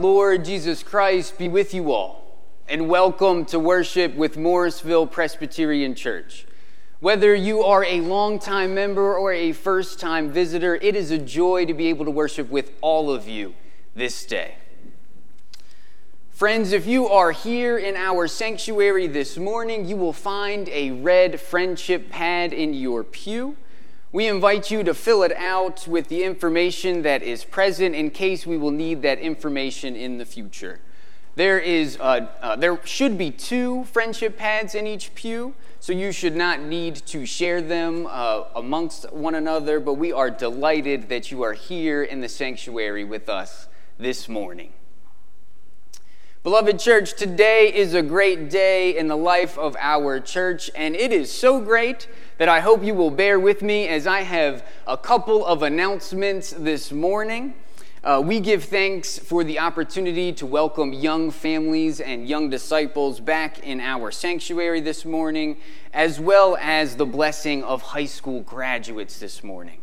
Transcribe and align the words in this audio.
Lord 0.00 0.44
Jesus 0.44 0.82
Christ 0.82 1.38
be 1.38 1.48
with 1.48 1.72
you 1.72 1.90
all, 1.90 2.38
and 2.68 2.86
welcome 2.86 3.46
to 3.46 3.58
worship 3.58 4.14
with 4.14 4.36
Morrisville 4.36 5.06
Presbyterian 5.06 5.94
Church. 5.94 6.46
Whether 7.00 7.34
you 7.34 7.62
are 7.62 7.82
a 7.82 8.02
longtime 8.02 8.74
member 8.74 9.16
or 9.16 9.32
a 9.32 9.52
first 9.52 9.98
time 9.98 10.30
visitor, 10.30 10.76
it 10.76 10.94
is 10.94 11.10
a 11.10 11.16
joy 11.16 11.64
to 11.64 11.72
be 11.72 11.86
able 11.86 12.04
to 12.04 12.10
worship 12.10 12.50
with 12.50 12.72
all 12.82 13.10
of 13.10 13.26
you 13.26 13.54
this 13.94 14.26
day. 14.26 14.56
Friends, 16.28 16.72
if 16.72 16.86
you 16.86 17.08
are 17.08 17.32
here 17.32 17.78
in 17.78 17.96
our 17.96 18.28
sanctuary 18.28 19.06
this 19.06 19.38
morning, 19.38 19.86
you 19.86 19.96
will 19.96 20.12
find 20.12 20.68
a 20.68 20.90
red 20.90 21.40
friendship 21.40 22.10
pad 22.10 22.52
in 22.52 22.74
your 22.74 23.02
pew. 23.02 23.56
We 24.16 24.28
invite 24.28 24.70
you 24.70 24.82
to 24.82 24.94
fill 24.94 25.24
it 25.24 25.36
out 25.36 25.86
with 25.86 26.08
the 26.08 26.24
information 26.24 27.02
that 27.02 27.22
is 27.22 27.44
present 27.44 27.94
in 27.94 28.10
case 28.10 28.46
we 28.46 28.56
will 28.56 28.70
need 28.70 29.02
that 29.02 29.18
information 29.18 29.94
in 29.94 30.16
the 30.16 30.24
future. 30.24 30.80
There 31.34 31.58
is 31.58 31.98
uh, 32.00 32.26
uh, 32.40 32.56
there 32.56 32.80
should 32.86 33.18
be 33.18 33.30
two 33.30 33.84
friendship 33.84 34.38
pads 34.38 34.74
in 34.74 34.86
each 34.86 35.14
pew, 35.14 35.54
so 35.80 35.92
you 35.92 36.12
should 36.12 36.34
not 36.34 36.62
need 36.62 36.96
to 37.08 37.26
share 37.26 37.60
them 37.60 38.06
uh, 38.08 38.44
amongst 38.54 39.12
one 39.12 39.34
another. 39.34 39.80
But 39.80 39.98
we 39.98 40.12
are 40.12 40.30
delighted 40.30 41.10
that 41.10 41.30
you 41.30 41.42
are 41.42 41.52
here 41.52 42.02
in 42.02 42.22
the 42.22 42.28
sanctuary 42.30 43.04
with 43.04 43.28
us 43.28 43.68
this 43.98 44.30
morning. 44.30 44.72
Beloved 46.46 46.78
church, 46.78 47.14
today 47.14 47.74
is 47.74 47.92
a 47.92 48.02
great 48.02 48.48
day 48.50 48.96
in 48.96 49.08
the 49.08 49.16
life 49.16 49.58
of 49.58 49.74
our 49.80 50.20
church, 50.20 50.70
and 50.76 50.94
it 50.94 51.10
is 51.10 51.28
so 51.28 51.60
great 51.60 52.06
that 52.38 52.48
I 52.48 52.60
hope 52.60 52.84
you 52.84 52.94
will 52.94 53.10
bear 53.10 53.40
with 53.40 53.62
me 53.62 53.88
as 53.88 54.06
I 54.06 54.20
have 54.20 54.64
a 54.86 54.96
couple 54.96 55.44
of 55.44 55.64
announcements 55.64 56.52
this 56.52 56.92
morning. 56.92 57.54
Uh, 58.04 58.22
we 58.24 58.38
give 58.38 58.62
thanks 58.62 59.18
for 59.18 59.42
the 59.42 59.58
opportunity 59.58 60.32
to 60.34 60.46
welcome 60.46 60.92
young 60.92 61.32
families 61.32 61.98
and 61.98 62.28
young 62.28 62.48
disciples 62.48 63.18
back 63.18 63.58
in 63.64 63.80
our 63.80 64.12
sanctuary 64.12 64.80
this 64.80 65.04
morning, 65.04 65.56
as 65.92 66.20
well 66.20 66.56
as 66.60 66.94
the 66.94 67.06
blessing 67.06 67.64
of 67.64 67.82
high 67.82 68.06
school 68.06 68.40
graduates 68.42 69.18
this 69.18 69.42
morning. 69.42 69.80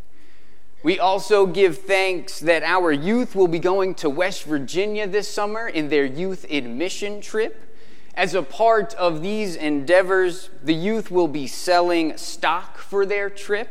We 0.84 1.00
also 1.00 1.46
give 1.46 1.78
thanks 1.78 2.42
that 2.42 2.62
our 2.62 2.92
youth 2.92 3.38
will 3.38 3.48
be 3.48 3.60
going 3.60 3.96
to 3.96 4.10
West 4.10 4.44
Virginia 4.44 5.08
this 5.08 5.30
summer 5.30 5.66
in 5.66 5.88
their 5.88 6.04
youth 6.04 6.46
admission 6.52 7.22
trip. 7.22 7.74
As 8.16 8.36
a 8.36 8.44
part 8.44 8.94
of 8.96 9.22
these 9.22 9.56
endeavors, 9.56 10.50
the 10.62 10.74
youth 10.74 11.10
will 11.10 11.30
be 11.30 11.48
selling 11.48 12.18
stock 12.18 12.78
for 12.78 13.06
their 13.06 13.30
trip, 13.30 13.70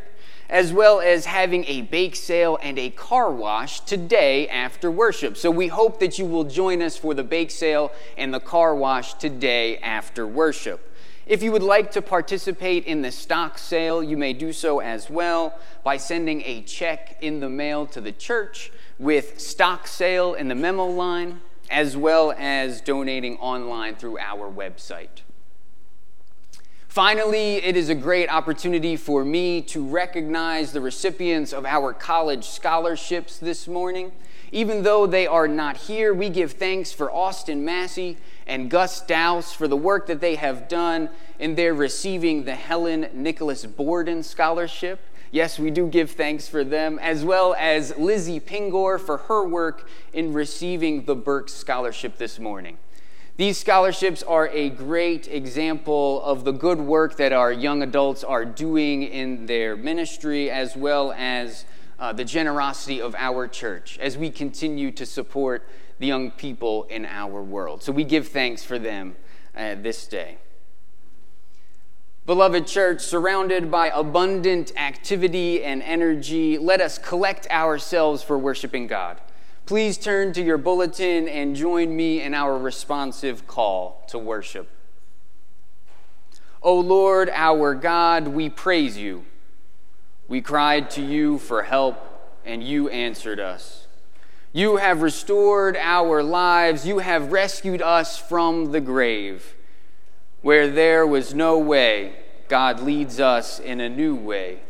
as 0.49 0.73
well 0.73 1.01
as 1.01 1.27
having 1.27 1.67
a 1.67 1.83
bake 1.83 2.17
sale 2.17 2.59
and 2.63 2.79
a 2.79 2.89
car 2.89 3.31
wash 3.31 3.81
today 3.81 4.49
after 4.49 4.91
worship. 4.91 5.37
So 5.37 5.51
we 5.51 5.69
hope 5.69 6.01
that 6.01 6.19
you 6.19 6.25
will 6.25 6.45
join 6.45 6.81
us 6.81 6.97
for 6.97 7.13
the 7.13 7.25
bake 7.25 7.51
sale 7.51 7.93
and 8.17 8.33
the 8.33 8.41
car 8.41 8.75
wash 8.75 9.13
today 9.15 9.77
after 9.79 10.27
worship. 10.27 10.92
If 11.33 11.43
you 11.43 11.51
would 11.53 11.63
like 11.63 11.93
to 11.93 12.03
participate 12.03 12.85
in 12.85 13.01
the 13.01 13.11
stock 13.11 13.57
sale, 13.57 14.03
you 14.03 14.19
may 14.19 14.35
do 14.35 14.53
so 14.53 14.81
as 14.81 15.09
well 15.09 15.59
by 15.83 15.97
sending 15.97 16.43
a 16.43 16.61
check 16.61 17.17
in 17.23 17.41
the 17.41 17.49
mail 17.49 17.87
to 17.87 18.03
the 18.03 18.13
church 18.13 18.71
with 18.99 19.41
stock 19.41 19.87
sale 19.87 20.35
in 20.35 20.49
the 20.49 20.55
memo 20.55 20.85
line, 20.85 21.41
as 21.71 21.97
well 21.97 22.35
as 22.37 22.83
donating 22.83 23.39
online 23.39 23.97
through 23.97 24.19
our 24.19 24.53
website. 24.53 25.23
Finally, 26.87 27.55
it 27.65 27.79
is 27.79 27.89
a 27.89 27.95
great 27.95 28.29
opportunity 28.29 28.95
for 28.95 29.25
me 29.25 29.63
to 29.63 29.83
recognize 29.83 30.73
the 30.73 30.83
recipients 30.83 31.55
of 31.55 31.65
our 31.65 31.95
college 31.95 32.45
scholarships 32.45 33.39
this 33.39 33.67
morning. 33.67 34.13
Even 34.55 34.83
though 34.83 35.07
they 35.07 35.27
are 35.27 35.49
not 35.49 35.79
here, 35.79 36.13
we 36.13 36.29
give 36.29 36.53
thanks 36.53 36.93
for 36.93 37.11
Austin 37.11 37.65
Massey 37.65 38.19
and 38.47 38.71
Gus 38.71 39.01
Dowse 39.01 39.55
for 39.55 39.67
the 39.67 39.79
work 39.79 40.07
that 40.09 40.21
they 40.21 40.35
have 40.35 40.69
done 40.69 41.09
in 41.39 41.55
their 41.55 41.73
receiving 41.73 42.45
the 42.45 42.55
Helen 42.55 43.09
Nicholas 43.15 43.65
Borden 43.65 44.23
Scholarship. 44.23 45.01
Yes, 45.31 45.59
we 45.59 45.71
do 45.71 45.87
give 45.87 46.11
thanks 46.11 46.49
for 46.49 46.65
them, 46.65 46.99
as 46.99 47.25
well 47.25 47.55
as 47.59 47.97
Lizzie 47.97 48.41
Pingor 48.41 49.01
for 49.01 49.17
her 49.17 49.49
work 49.49 49.89
in 50.13 50.35
receiving 50.35 51.07
the 51.07 51.15
Burke 51.15 51.49
Scholarship 51.49 52.19
this 52.19 52.39
morning. 52.39 52.77
These 53.39 53.57
scholarships 53.57 54.23
are 54.23 54.49
a 54.49 54.69
great 54.69 55.27
example 55.29 56.23
of 56.23 56.45
the 56.45 56.53
good 56.53 56.79
work 56.79 57.17
that 57.17 57.33
our 57.33 57.51
young 57.51 57.83
adults 57.83 58.23
are 58.23 58.45
doing 58.45 59.03
in 59.03 59.47
their 59.47 59.75
ministry, 59.75 60.51
as 60.51 60.77
well 60.77 61.15
as 61.17 61.65
uh, 62.03 62.13
the 62.13 62.25
generosity 62.25 63.01
of 63.01 63.15
our 63.15 63.47
church 63.47 63.97
as 64.01 64.19
we 64.19 64.29
continue 64.29 64.91
to 64.91 65.07
support 65.07 65.69
the 66.01 66.07
young 66.09 66.33
people 66.33 66.83
in 66.91 67.07
our 67.07 67.41
world. 67.41 67.81
So 67.81 67.93
we 67.93 68.03
give 68.03 68.27
thanks 68.27 68.65
for 68.65 68.77
them 68.77 69.15
uh, 69.57 69.77
this 69.77 70.09
day. 70.09 70.39
Beloved 72.27 72.67
church, 72.67 73.03
surrounded 73.03 73.71
by 73.71 73.93
abundant 73.95 74.73
activity 74.77 75.63
and 75.63 75.81
energy, 75.81 76.59
let 76.59 76.81
us 76.81 76.99
collect 76.99 77.49
ourselves 77.53 78.21
for 78.21 78.37
worshiping 78.37 78.89
God. 78.89 79.21
Please 79.65 79.97
turn 79.97 80.33
to 80.33 80.43
your 80.43 80.59
bulletin 80.59 81.29
and 81.29 81.55
join 81.55 81.95
me 81.95 82.21
in 82.21 82.35
our 82.35 82.59
responsive 82.59 83.47
call 83.47 84.05
to 84.09 84.19
worship. 84.19 84.69
O 86.63 86.81
Lord, 86.81 87.31
our 87.31 87.77
God, 87.77 88.27
we 88.27 88.51
praise 88.51 88.99
you. 88.99 89.25
We 90.33 90.41
cried 90.41 90.89
to 90.93 91.03
you 91.03 91.37
for 91.37 91.63
help, 91.63 91.99
and 92.47 92.65
you 92.65 92.89
answered 92.89 93.39
us. 93.39 93.87
You 94.55 94.79
have 94.79 95.03
restored 95.03 95.77
our 95.77 96.23
lives. 96.23 96.87
You 96.87 97.01
have 97.01 97.33
rescued 97.33 97.83
us 97.83 98.17
from 98.17 98.73
the 98.73 98.81
grave. 98.81 99.55
Where 100.41 100.71
there 100.71 101.07
was 101.07 101.35
no 101.35 101.59
way, 101.59 102.15
God 102.49 102.81
leads 102.81 103.21
us 103.21 103.61
in 103.61 103.79
a 103.79 103.91
new 103.91 104.15
way. 104.15 104.61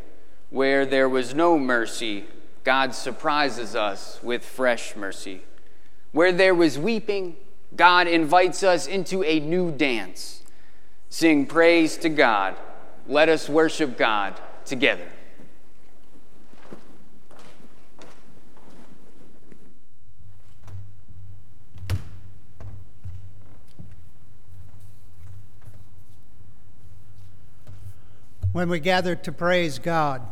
Where 0.50 0.84
there 0.84 1.08
was 1.08 1.32
no 1.32 1.56
mercy, 1.60 2.24
God 2.64 2.92
surprises 2.92 3.76
us 3.76 4.18
with 4.20 4.44
fresh 4.44 4.96
mercy. 4.96 5.42
Where 6.10 6.32
there 6.32 6.56
was 6.56 6.76
weeping, 6.76 7.36
God 7.76 8.08
invites 8.08 8.64
us 8.64 8.88
into 8.88 9.22
a 9.22 9.38
new 9.38 9.70
dance. 9.70 10.42
Sing 11.08 11.46
praise 11.46 11.96
to 11.98 12.08
God. 12.08 12.56
Let 13.06 13.28
us 13.28 13.48
worship 13.48 13.96
God 13.96 14.40
together. 14.64 15.06
When 28.52 28.68
we 28.68 28.78
gather 28.78 29.16
to 29.16 29.32
praise 29.32 29.78
God. 29.78 30.22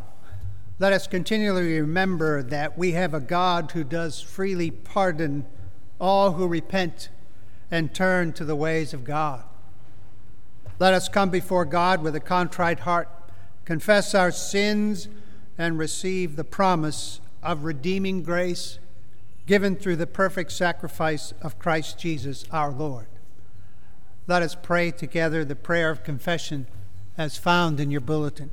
Let 0.78 0.92
us 0.92 1.06
continually 1.06 1.80
remember 1.80 2.42
that 2.42 2.76
we 2.78 2.92
have 2.92 3.14
a 3.14 3.20
God 3.20 3.72
who 3.72 3.84
does 3.84 4.20
freely 4.20 4.70
pardon 4.70 5.46
all 5.98 6.32
who 6.32 6.46
repent 6.46 7.08
and 7.70 7.94
turn 7.94 8.32
to 8.34 8.44
the 8.44 8.56
ways 8.56 8.92
of 8.92 9.04
God. 9.04 9.44
Let 10.78 10.94
us 10.94 11.08
come 11.08 11.30
before 11.30 11.64
God 11.64 12.02
with 12.02 12.14
a 12.16 12.20
contrite 12.20 12.80
heart, 12.80 13.08
confess 13.64 14.14
our 14.14 14.30
sins, 14.30 15.08
and 15.58 15.78
receive 15.78 16.36
the 16.36 16.44
promise 16.44 17.20
of 17.42 17.64
redeeming 17.64 18.22
grace 18.22 18.78
given 19.46 19.76
through 19.76 19.96
the 19.96 20.06
perfect 20.06 20.52
sacrifice 20.52 21.32
of 21.42 21.58
Christ 21.58 21.98
Jesus 21.98 22.44
our 22.50 22.70
Lord. 22.70 23.06
Let 24.26 24.42
us 24.42 24.54
pray 24.54 24.90
together 24.90 25.44
the 25.44 25.56
prayer 25.56 25.90
of 25.90 26.04
confession 26.04 26.66
as 27.20 27.36
found 27.36 27.78
in 27.78 27.90
your 27.90 28.00
bulletin. 28.00 28.50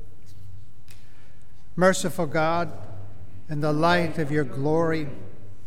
Merciful 1.77 2.25
God, 2.25 2.69
in 3.49 3.61
the 3.61 3.71
light 3.71 4.17
of 4.17 4.29
your 4.29 4.43
glory, 4.43 5.07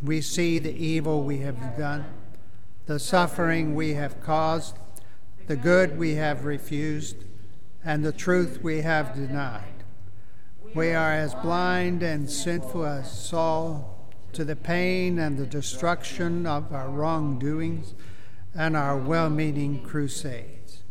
we 0.02 0.20
see 0.20 0.58
the 0.58 0.74
evil 0.74 1.22
we 1.22 1.38
have 1.38 1.78
done, 1.78 2.04
the 2.84 2.98
suffering 2.98 3.74
we 3.74 3.94
have 3.94 4.22
caused, 4.22 4.76
the 5.46 5.56
good 5.56 5.96
we 5.96 6.16
have 6.16 6.44
refused, 6.44 7.24
and 7.82 8.04
the 8.04 8.12
truth 8.12 8.62
we 8.62 8.82
have 8.82 9.14
denied. 9.14 9.82
We 10.74 10.92
are 10.92 11.14
as 11.14 11.34
blind 11.36 12.02
and 12.02 12.30
sinful 12.30 12.84
as 12.84 13.10
Saul 13.10 14.10
to 14.34 14.44
the 14.44 14.56
pain 14.56 15.18
and 15.18 15.38
the 15.38 15.46
destruction 15.46 16.46
of 16.46 16.70
our 16.70 16.90
wrongdoings 16.90 17.94
and 18.54 18.76
our 18.76 18.98
well 18.98 19.30
meaning 19.30 19.82
crusades. 19.82 20.82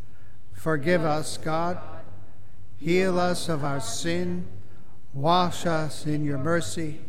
Forgive 0.53 1.05
us, 1.05 1.37
God 1.37 1.79
Heal 2.79 3.19
us 3.19 3.49
of 3.49 3.63
our 3.63 3.81
sin. 3.81 4.47
Wash 5.13 5.65
us 5.65 6.05
in 6.05 6.23
your 6.23 6.37
mercy. 6.37 7.01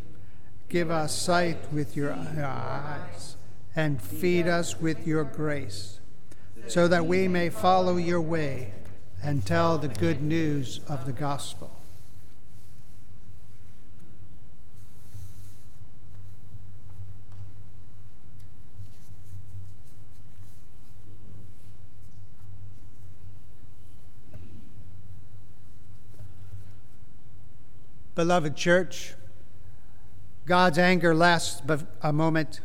Give 0.69 0.91
us 0.91 1.17
sight 1.17 1.73
with 1.73 1.97
your 1.97 2.13
eyes. 2.13 3.37
And 3.77 4.03
feed 4.03 4.49
us 4.49 4.81
with 4.81 5.07
your 5.07 5.23
grace, 5.23 6.01
so 6.67 6.89
that 6.89 7.07
we 7.07 7.29
may 7.29 7.51
follow 7.51 7.97
your 7.97 8.21
way 8.21 8.73
and 9.23 9.47
tell 9.47 9.79
the 9.79 9.89
good 9.89 10.21
news 10.21 10.81
of 10.89 11.07
the 11.07 11.13
gospel. 11.13 11.80
Beloved 28.21 28.55
church, 28.55 29.15
God's 30.45 30.77
anger 30.77 31.15
lasts 31.15 31.63
but 31.65 31.87
a 32.03 32.13
moment, 32.13 32.61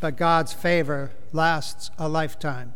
but 0.00 0.16
God's 0.16 0.54
favor 0.54 1.10
lasts 1.30 1.90
a 1.98 2.08
lifetime. 2.08 2.72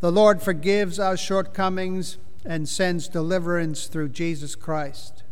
The 0.00 0.12
Lord 0.12 0.42
forgives 0.42 0.98
our 0.98 1.16
shortcomings 1.16 2.18
and 2.44 2.68
sends 2.68 3.08
deliverance 3.08 3.86
through 3.86 4.10
Jesus 4.10 4.54
Christ. 4.54 5.22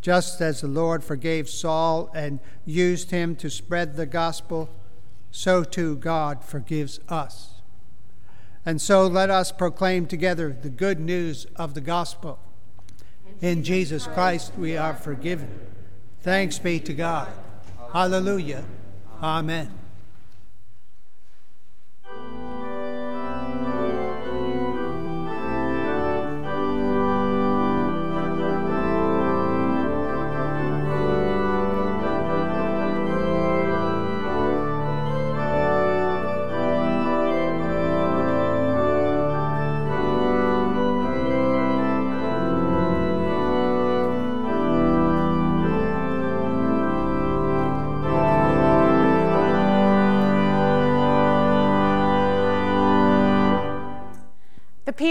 Just 0.00 0.40
as 0.40 0.60
the 0.60 0.66
Lord 0.66 1.04
forgave 1.04 1.48
Saul 1.48 2.10
and 2.12 2.40
used 2.64 3.12
him 3.12 3.36
to 3.36 3.50
spread 3.50 3.94
the 3.94 4.06
gospel, 4.06 4.68
so 5.30 5.62
too 5.62 5.94
God 5.94 6.42
forgives 6.42 6.98
us. 7.08 7.62
And 8.66 8.82
so 8.82 9.06
let 9.06 9.30
us 9.30 9.52
proclaim 9.52 10.06
together 10.06 10.48
the 10.50 10.68
good 10.68 10.98
news 10.98 11.46
of 11.54 11.74
the 11.74 11.80
gospel. 11.80 12.40
In 13.40 13.62
Jesus 13.62 14.06
Christ 14.06 14.52
we 14.56 14.76
are 14.76 14.94
forgiven. 14.94 15.48
Thanks 16.20 16.58
be 16.58 16.80
to 16.80 16.94
God. 16.94 17.28
Hallelujah. 17.92 18.64
Amen. 19.22 19.83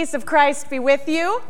Peace 0.04 0.14
of 0.14 0.26
Christ 0.26 0.70
be 0.70 0.80
with 0.80 1.08
you. 1.08 1.42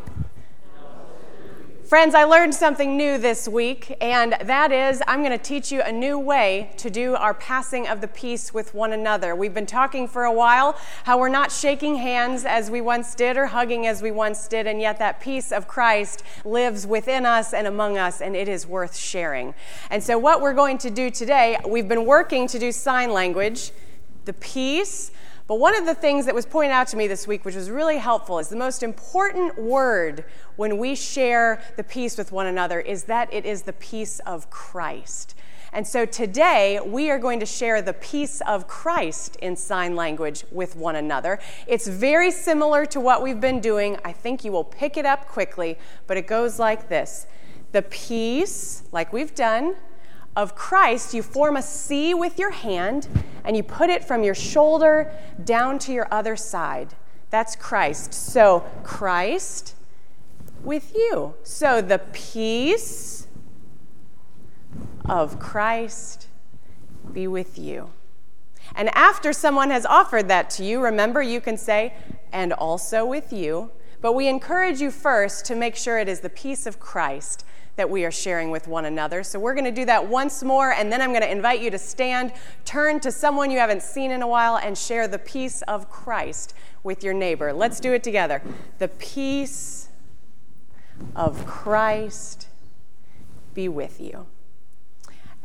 Friends, 1.82 2.14
I 2.14 2.22
learned 2.22 2.54
something 2.54 2.96
new 2.96 3.18
this 3.18 3.48
week, 3.48 3.96
and 4.00 4.36
that 4.42 4.70
is 4.70 5.02
I'm 5.08 5.24
going 5.24 5.36
to 5.36 5.44
teach 5.44 5.72
you 5.72 5.82
a 5.82 5.90
new 5.90 6.20
way 6.20 6.70
to 6.76 6.88
do 6.88 7.16
our 7.16 7.34
passing 7.34 7.88
of 7.88 8.00
the 8.00 8.06
peace 8.06 8.54
with 8.54 8.72
one 8.72 8.92
another. 8.92 9.34
We've 9.34 9.52
been 9.52 9.66
talking 9.66 10.06
for 10.06 10.22
a 10.22 10.30
while 10.32 10.78
how 11.02 11.18
we're 11.18 11.30
not 11.30 11.50
shaking 11.50 11.96
hands 11.96 12.44
as 12.44 12.70
we 12.70 12.80
once 12.80 13.16
did 13.16 13.36
or 13.36 13.46
hugging 13.46 13.88
as 13.88 14.02
we 14.02 14.12
once 14.12 14.46
did, 14.46 14.68
and 14.68 14.80
yet 14.80 15.00
that 15.00 15.20
peace 15.20 15.50
of 15.50 15.66
Christ 15.66 16.22
lives 16.44 16.86
within 16.86 17.26
us 17.26 17.54
and 17.54 17.66
among 17.66 17.98
us, 17.98 18.20
and 18.20 18.36
it 18.36 18.46
is 18.46 18.68
worth 18.68 18.96
sharing. 18.96 19.52
And 19.90 20.00
so, 20.00 20.16
what 20.16 20.40
we're 20.40 20.54
going 20.54 20.78
to 20.78 20.90
do 20.90 21.10
today, 21.10 21.58
we've 21.66 21.88
been 21.88 22.06
working 22.06 22.46
to 22.46 22.60
do 22.60 22.70
sign 22.70 23.12
language, 23.12 23.72
the 24.26 24.32
peace 24.34 25.10
but 25.46 25.56
one 25.56 25.76
of 25.76 25.84
the 25.84 25.94
things 25.94 26.24
that 26.24 26.34
was 26.34 26.46
pointed 26.46 26.72
out 26.72 26.88
to 26.88 26.96
me 26.96 27.06
this 27.06 27.26
week, 27.26 27.44
which 27.44 27.54
was 27.54 27.70
really 27.70 27.98
helpful, 27.98 28.38
is 28.38 28.48
the 28.48 28.56
most 28.56 28.82
important 28.82 29.58
word 29.58 30.24
when 30.56 30.78
we 30.78 30.94
share 30.94 31.62
the 31.76 31.84
peace 31.84 32.16
with 32.16 32.32
one 32.32 32.46
another 32.46 32.80
is 32.80 33.04
that 33.04 33.32
it 33.32 33.44
is 33.44 33.62
the 33.62 33.74
peace 33.74 34.20
of 34.20 34.48
Christ. 34.48 35.34
And 35.74 35.86
so 35.86 36.06
today 36.06 36.80
we 36.86 37.10
are 37.10 37.18
going 37.18 37.40
to 37.40 37.46
share 37.46 37.82
the 37.82 37.92
peace 37.92 38.40
of 38.46 38.68
Christ 38.68 39.36
in 39.42 39.56
sign 39.56 39.96
language 39.96 40.44
with 40.50 40.76
one 40.76 40.96
another. 40.96 41.40
It's 41.66 41.88
very 41.88 42.30
similar 42.30 42.86
to 42.86 43.00
what 43.00 43.22
we've 43.22 43.40
been 43.40 43.60
doing. 43.60 43.98
I 44.04 44.12
think 44.12 44.44
you 44.44 44.52
will 44.52 44.64
pick 44.64 44.96
it 44.96 45.04
up 45.04 45.28
quickly, 45.28 45.76
but 46.06 46.16
it 46.16 46.26
goes 46.26 46.58
like 46.58 46.88
this 46.88 47.26
The 47.72 47.82
peace, 47.82 48.84
like 48.92 49.12
we've 49.12 49.34
done, 49.34 49.74
of 50.36 50.54
Christ, 50.54 51.14
you 51.14 51.22
form 51.22 51.56
a 51.56 51.62
C 51.62 52.14
with 52.14 52.38
your 52.38 52.50
hand 52.50 53.08
and 53.44 53.56
you 53.56 53.62
put 53.62 53.90
it 53.90 54.04
from 54.04 54.22
your 54.22 54.34
shoulder 54.34 55.12
down 55.44 55.78
to 55.80 55.92
your 55.92 56.08
other 56.10 56.36
side. 56.36 56.94
That's 57.30 57.56
Christ. 57.56 58.14
So, 58.14 58.64
Christ 58.82 59.74
with 60.62 60.94
you. 60.94 61.34
So, 61.42 61.80
the 61.80 61.98
peace 62.12 63.26
of 65.04 65.38
Christ 65.38 66.28
be 67.12 67.26
with 67.26 67.58
you. 67.58 67.90
And 68.74 68.88
after 68.94 69.32
someone 69.32 69.70
has 69.70 69.84
offered 69.84 70.28
that 70.28 70.48
to 70.50 70.64
you, 70.64 70.80
remember 70.80 71.22
you 71.22 71.40
can 71.40 71.56
say, 71.56 71.92
and 72.32 72.52
also 72.52 73.04
with 73.04 73.32
you. 73.32 73.70
But 74.00 74.14
we 74.14 74.26
encourage 74.28 74.80
you 74.80 74.90
first 74.90 75.44
to 75.46 75.54
make 75.54 75.76
sure 75.76 75.98
it 75.98 76.08
is 76.08 76.20
the 76.20 76.30
peace 76.30 76.66
of 76.66 76.80
Christ 76.80 77.44
that 77.76 77.88
we 77.90 78.04
are 78.04 78.10
sharing 78.10 78.50
with 78.50 78.68
one 78.68 78.84
another. 78.84 79.22
So 79.22 79.38
we're 79.38 79.54
going 79.54 79.64
to 79.64 79.72
do 79.72 79.84
that 79.86 80.06
once 80.06 80.42
more, 80.42 80.72
and 80.72 80.92
then 80.92 81.00
I'm 81.00 81.10
going 81.10 81.22
to 81.22 81.30
invite 81.30 81.60
you 81.60 81.70
to 81.70 81.78
stand, 81.78 82.32
turn 82.64 83.00
to 83.00 83.10
someone 83.10 83.50
you 83.50 83.58
haven't 83.58 83.82
seen 83.82 84.10
in 84.10 84.22
a 84.22 84.28
while, 84.28 84.56
and 84.56 84.78
share 84.78 85.08
the 85.08 85.18
peace 85.18 85.62
of 85.62 85.90
Christ 85.90 86.54
with 86.82 87.02
your 87.02 87.14
neighbor. 87.14 87.52
Let's 87.52 87.80
do 87.80 87.92
it 87.92 88.02
together. 88.02 88.42
The 88.78 88.88
peace 88.88 89.88
of 91.16 91.46
Christ 91.46 92.48
be 93.54 93.68
with 93.68 94.00
you. 94.00 94.26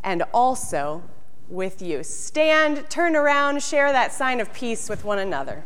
And 0.03 0.23
also 0.33 1.03
with 1.47 1.81
you. 1.81 2.03
Stand, 2.03 2.89
turn 2.89 3.15
around, 3.15 3.63
share 3.63 3.91
that 3.91 4.13
sign 4.13 4.39
of 4.39 4.53
peace 4.53 4.87
with 4.87 5.03
one 5.03 5.19
another. 5.19 5.63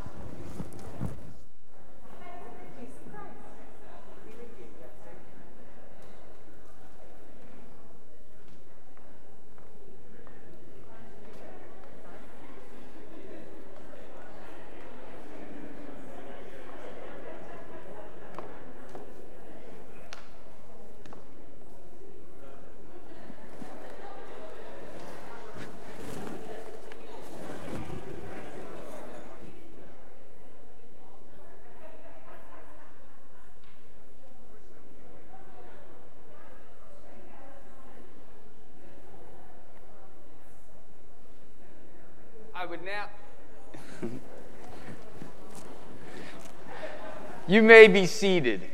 You 47.53 47.61
may 47.61 47.87
be 47.87 48.07
seated. 48.07 48.67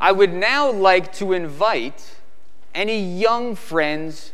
I 0.00 0.10
would 0.10 0.32
now 0.32 0.68
like 0.68 1.12
to 1.12 1.32
invite 1.32 2.16
any 2.74 3.00
young 3.00 3.54
friends 3.54 4.32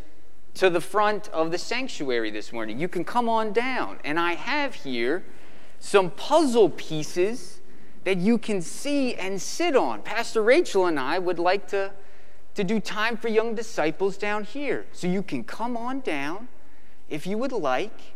to 0.54 0.70
the 0.70 0.80
front 0.80 1.28
of 1.28 1.50
the 1.50 1.58
sanctuary 1.58 2.30
this 2.30 2.54
morning. 2.54 2.78
You 2.78 2.88
can 2.88 3.04
come 3.04 3.28
on 3.28 3.52
down. 3.52 3.98
And 4.02 4.18
I 4.18 4.32
have 4.32 4.76
here 4.76 5.24
some 5.78 6.10
puzzle 6.12 6.70
pieces 6.70 7.60
that 8.04 8.16
you 8.16 8.38
can 8.38 8.62
see 8.62 9.14
and 9.14 9.42
sit 9.42 9.76
on. 9.76 10.00
Pastor 10.00 10.40
Rachel 10.42 10.86
and 10.86 10.98
I 10.98 11.18
would 11.18 11.38
like 11.38 11.68
to, 11.68 11.92
to 12.54 12.64
do 12.64 12.80
time 12.80 13.18
for 13.18 13.28
young 13.28 13.54
disciples 13.54 14.16
down 14.16 14.44
here. 14.44 14.86
So 14.92 15.06
you 15.06 15.22
can 15.22 15.44
come 15.44 15.76
on 15.76 16.00
down 16.00 16.48
if 17.10 17.26
you 17.26 17.36
would 17.36 17.52
like 17.52 18.14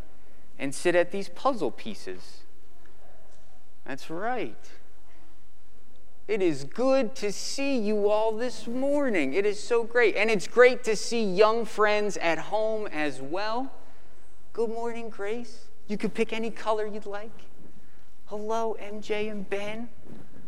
and 0.59 0.75
sit 0.75 0.95
at 0.95 1.13
these 1.13 1.29
puzzle 1.29 1.71
pieces. 1.71 2.44
That's 3.85 4.09
right. 4.11 4.57
It 6.27 6.41
is 6.41 6.65
good 6.65 7.15
to 7.17 7.31
see 7.31 7.77
you 7.79 8.09
all 8.09 8.33
this 8.33 8.67
morning. 8.67 9.35
It 9.35 9.45
is 9.45 9.63
so 9.63 9.85
great. 9.85 10.17
And 10.17 10.31
it's 10.31 10.47
great 10.47 10.83
to 10.85 10.97
see 10.97 11.23
young 11.23 11.67
friends 11.67 12.17
at 12.17 12.39
home 12.39 12.87
as 12.87 13.21
well. 13.21 13.71
Good 14.55 14.71
morning, 14.71 15.11
Grace. 15.11 15.67
You 15.87 15.99
can 15.99 16.11
pick 16.11 16.33
any 16.33 16.51
color 16.51 16.87
you'd 16.87 17.05
like. 17.05 17.45
Hello, 18.27 18.75
MJ 18.81 19.31
and 19.31 19.49
Ben. 19.51 19.91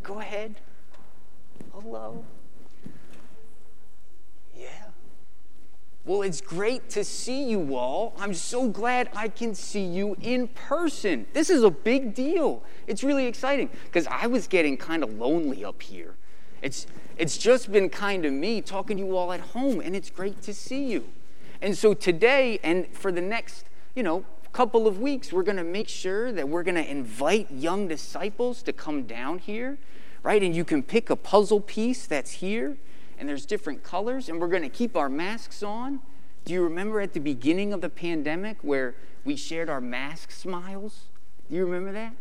Go 0.03 0.21
ahead. 0.21 0.55
Hello. 1.75 2.25
Well, 6.07 6.23
it's 6.23 6.41
great 6.41 6.89
to 6.91 7.03
see 7.03 7.51
you 7.51 7.75
all. 7.75 8.15
I'm 8.17 8.33
so 8.33 8.69
glad 8.69 9.11
I 9.13 9.27
can 9.27 9.57
see 9.57 9.85
you 9.85 10.17
in 10.21 10.47
person. 10.47 11.27
This 11.33 11.51
is 11.51 11.65
a 11.65 11.71
big 11.71 12.15
deal. 12.15 12.63
It's 12.87 13.03
really 13.03 13.27
exciting 13.27 13.71
because 13.87 14.07
I 14.07 14.29
was 14.29 14.47
getting 14.47 14.77
kind 14.77 15.03
of 15.03 15.19
lonely 15.19 15.65
up 15.65 15.83
here. 15.83 16.15
It's, 16.63 16.87
it's 17.17 17.37
just 17.37 17.73
been 17.73 17.89
kind 17.89 18.25
of 18.25 18.33
me 18.33 18.61
talking 18.61 18.99
to 18.99 19.03
you 19.03 19.17
all 19.17 19.33
at 19.33 19.41
home, 19.41 19.81
and 19.81 19.97
it's 19.97 20.09
great 20.09 20.41
to 20.43 20.55
see 20.55 20.85
you. 20.85 21.09
And 21.61 21.77
so 21.77 21.93
today 21.93 22.61
and 22.63 22.87
for 22.93 23.11
the 23.11 23.21
next, 23.21 23.65
you 23.97 24.05
know, 24.05 24.25
couple 24.57 24.87
of 24.87 25.01
weeks, 25.01 25.35
we're 25.35 25.43
going 25.43 25.59
to 25.59 25.65
make 25.65 25.87
sure 25.87 26.33
that 26.33 26.49
we're 26.49 26.63
going 26.63 26.77
to 26.77 26.91
invite 26.91 27.51
young 27.51 27.89
disciples 27.89 28.63
to 28.63 28.73
come 28.73 29.03
down 29.03 29.39
here, 29.39 29.77
right? 30.23 30.43
And 30.43 30.57
you 30.57 30.65
can 30.65 30.83
pick 30.83 31.11
a 31.11 31.17
puzzle 31.17 31.61
piece 31.61 32.07
that's 32.07 32.31
here 32.31 32.79
and 33.19 33.29
there's 33.29 33.47
different 33.47 33.83
colors, 33.83 34.29
and 34.29 34.41
we're 34.41 34.49
going 34.49 34.63
to 34.63 34.69
keep 34.69 34.97
our 34.97 35.09
masks 35.09 35.63
on. 35.63 36.01
Do 36.45 36.53
you 36.53 36.63
remember 36.63 37.01
at 37.01 37.13
the 37.13 37.21
beginning 37.21 37.73
of 37.73 37.81
the 37.81 37.89
pandemic 37.89 38.59
where 38.63 38.95
we 39.25 39.37
shared 39.37 39.69
our 39.69 39.81
mask 39.81 40.31
smiles? 40.31 41.07
Do 41.49 41.57
you 41.57 41.65
remember 41.65 41.93
that? 41.93 42.15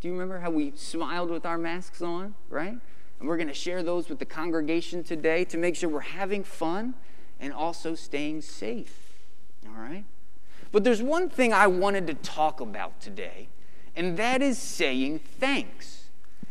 Do 0.00 0.08
you 0.08 0.12
remember 0.12 0.40
how 0.40 0.50
we 0.50 0.72
smiled 0.74 1.30
with 1.30 1.46
our 1.46 1.58
masks 1.58 2.02
on, 2.02 2.34
right? 2.50 2.76
And 3.20 3.28
we're 3.28 3.36
going 3.36 3.48
to 3.48 3.54
share 3.54 3.82
those 3.82 4.08
with 4.08 4.18
the 4.18 4.24
congregation 4.26 5.04
today 5.04 5.44
to 5.44 5.56
make 5.56 5.76
sure 5.76 5.88
we're 5.88 6.00
having 6.00 6.42
fun 6.42 6.94
and 7.38 7.52
also 7.52 7.94
staying 7.94 8.42
safe, 8.42 9.24
all 9.66 9.80
right? 9.80 10.04
But 10.72 10.84
there's 10.84 11.02
one 11.02 11.28
thing 11.28 11.52
I 11.52 11.66
wanted 11.66 12.06
to 12.08 12.14
talk 12.14 12.60
about 12.60 13.00
today, 13.00 13.48
and 13.94 14.16
that 14.16 14.42
is 14.42 14.58
saying 14.58 15.20
thanks. 15.38 16.01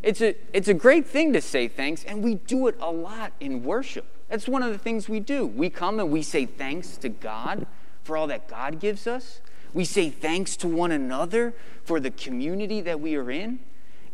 It's 0.03 0.21
a, 0.21 0.35
it's 0.53 0.67
a 0.67 0.73
great 0.73 1.05
thing 1.05 1.33
to 1.33 1.41
say 1.41 1.67
thanks, 1.67 2.03
and 2.03 2.23
we 2.23 2.35
do 2.35 2.67
it 2.67 2.75
a 2.79 2.91
lot 2.91 3.33
in 3.39 3.63
worship. 3.63 4.05
That's 4.29 4.47
one 4.47 4.63
of 4.63 4.71
the 4.71 4.77
things 4.77 5.07
we 5.07 5.19
do. 5.19 5.45
We 5.45 5.69
come 5.69 5.99
and 5.99 6.09
we 6.09 6.23
say 6.23 6.45
thanks 6.45 6.97
to 6.97 7.09
God 7.09 7.67
for 8.03 8.17
all 8.17 8.27
that 8.27 8.47
God 8.47 8.79
gives 8.79 9.05
us. 9.05 9.41
We 9.73 9.85
say 9.85 10.09
thanks 10.09 10.55
to 10.57 10.67
one 10.67 10.91
another 10.91 11.53
for 11.83 11.99
the 11.99 12.11
community 12.11 12.81
that 12.81 12.99
we 12.99 13.15
are 13.15 13.29
in. 13.29 13.59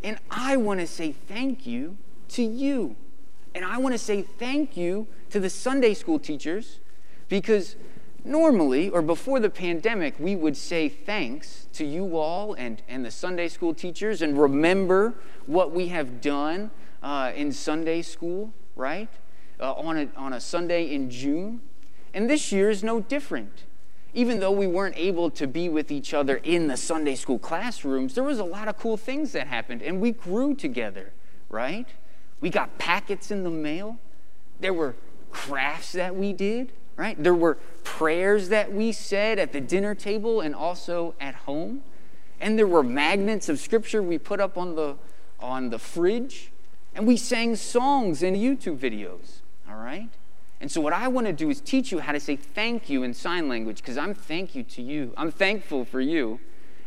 And 0.03 0.19
I 0.29 0.57
want 0.57 0.79
to 0.79 0.87
say 0.87 1.11
thank 1.11 1.65
you 1.65 1.97
to 2.29 2.43
you. 2.43 2.95
And 3.55 3.65
I 3.65 3.77
want 3.77 3.93
to 3.93 3.99
say 3.99 4.21
thank 4.21 4.77
you 4.77 5.07
to 5.29 5.39
the 5.39 5.49
Sunday 5.49 5.93
school 5.93 6.19
teachers 6.19 6.79
because 7.29 7.75
normally, 8.27 8.89
or 8.89 9.01
before 9.01 9.39
the 9.39 9.49
pandemic, 9.49 10.15
we 10.19 10.35
would 10.35 10.57
say 10.57 10.89
thanks 10.89 11.67
to 11.73 11.85
you 11.85 12.17
all 12.17 12.53
and, 12.53 12.81
and 12.87 13.05
the 13.05 13.11
Sunday 13.11 13.47
school 13.47 13.73
teachers 13.73 14.21
and 14.21 14.39
remember 14.39 15.13
what 15.45 15.71
we 15.71 15.87
have 15.87 16.21
done 16.21 16.71
uh, 17.01 17.31
in 17.35 17.51
Sunday 17.51 18.01
school, 18.01 18.53
right? 18.75 19.09
Uh, 19.59 19.73
on, 19.73 19.97
a, 19.97 20.09
on 20.15 20.33
a 20.33 20.41
Sunday 20.41 20.93
in 20.93 21.09
June. 21.09 21.61
And 22.13 22.29
this 22.29 22.51
year 22.51 22.69
is 22.69 22.83
no 22.83 22.99
different 22.99 23.63
even 24.17 24.39
though 24.39 24.51
we 24.51 24.65
weren't 24.65 24.97
able 24.97 25.29
to 25.29 25.45
be 25.45 25.69
with 25.69 25.91
each 25.91 26.11
other 26.11 26.37
in 26.37 26.67
the 26.67 26.75
Sunday 26.75 27.13
school 27.13 27.37
classrooms, 27.37 28.15
there 28.15 28.23
was 28.23 28.39
a 28.39 28.43
lot 28.43 28.67
of 28.67 28.75
cool 28.75 28.97
things 28.97 29.31
that 29.33 29.45
happened, 29.45 29.83
and 29.83 30.01
we 30.01 30.11
grew 30.11 30.55
together, 30.55 31.11
right? 31.49 31.87
We 32.41 32.49
got 32.49 32.79
packets 32.79 33.29
in 33.29 33.43
the 33.43 33.51
mail. 33.51 33.99
There 34.59 34.73
were 34.73 34.95
crafts 35.29 35.91
that 35.91 36.15
we 36.15 36.33
did, 36.33 36.71
right? 36.97 37.21
There 37.21 37.33
were 37.33 37.57
prayers 37.83 38.49
that 38.49 38.73
we 38.73 38.91
said 38.91 39.39
at 39.39 39.53
the 39.53 39.61
dinner 39.61 39.95
table 39.95 40.41
and 40.41 40.53
also 40.53 41.15
at 41.21 41.35
home. 41.35 41.83
And 42.41 42.57
there 42.57 42.67
were 42.67 42.83
magnets 42.83 43.49
of 43.49 43.59
scripture 43.59 44.03
we 44.03 44.17
put 44.17 44.39
up 44.39 44.57
on 44.57 44.75
the 44.75 44.95
on 45.39 45.69
the 45.69 45.79
fridge. 45.79 46.51
And 46.93 47.05
we 47.05 47.15
sang 47.15 47.55
songs 47.55 48.23
in 48.23 48.33
YouTube 48.33 48.79
videos, 48.79 49.41
all 49.69 49.75
right? 49.75 50.09
And 50.59 50.71
so, 50.71 50.81
what 50.81 50.93
I 50.93 51.07
want 51.07 51.27
to 51.27 51.33
do 51.33 51.49
is 51.49 51.61
teach 51.61 51.91
you 51.91 51.99
how 51.99 52.11
to 52.11 52.19
say 52.19 52.35
thank 52.35 52.89
you 52.89 53.03
in 53.03 53.13
sign 53.13 53.47
language 53.47 53.77
because 53.77 53.97
I'm 53.97 54.15
thank 54.15 54.55
you 54.55 54.63
to 54.63 54.81
you. 54.81 55.13
I'm 55.15 55.31
thankful 55.31 55.85
for 55.85 56.01
you. 56.01 56.39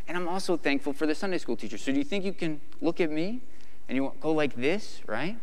And 0.07 0.17
I'm 0.17 0.27
also 0.27 0.57
thankful 0.57 0.91
for 0.91 1.07
the 1.07 1.15
Sunday 1.15 1.37
school 1.37 1.55
teacher. 1.55 1.77
So, 1.77 1.93
do 1.93 1.97
you 1.97 2.03
think 2.03 2.25
you 2.25 2.33
can 2.33 2.59
look 2.81 2.99
at 2.99 3.09
me 3.09 3.39
and 3.87 3.95
you 3.95 4.11
go 4.19 4.31
like 4.33 4.55
this, 4.55 4.99
right? 5.07 5.37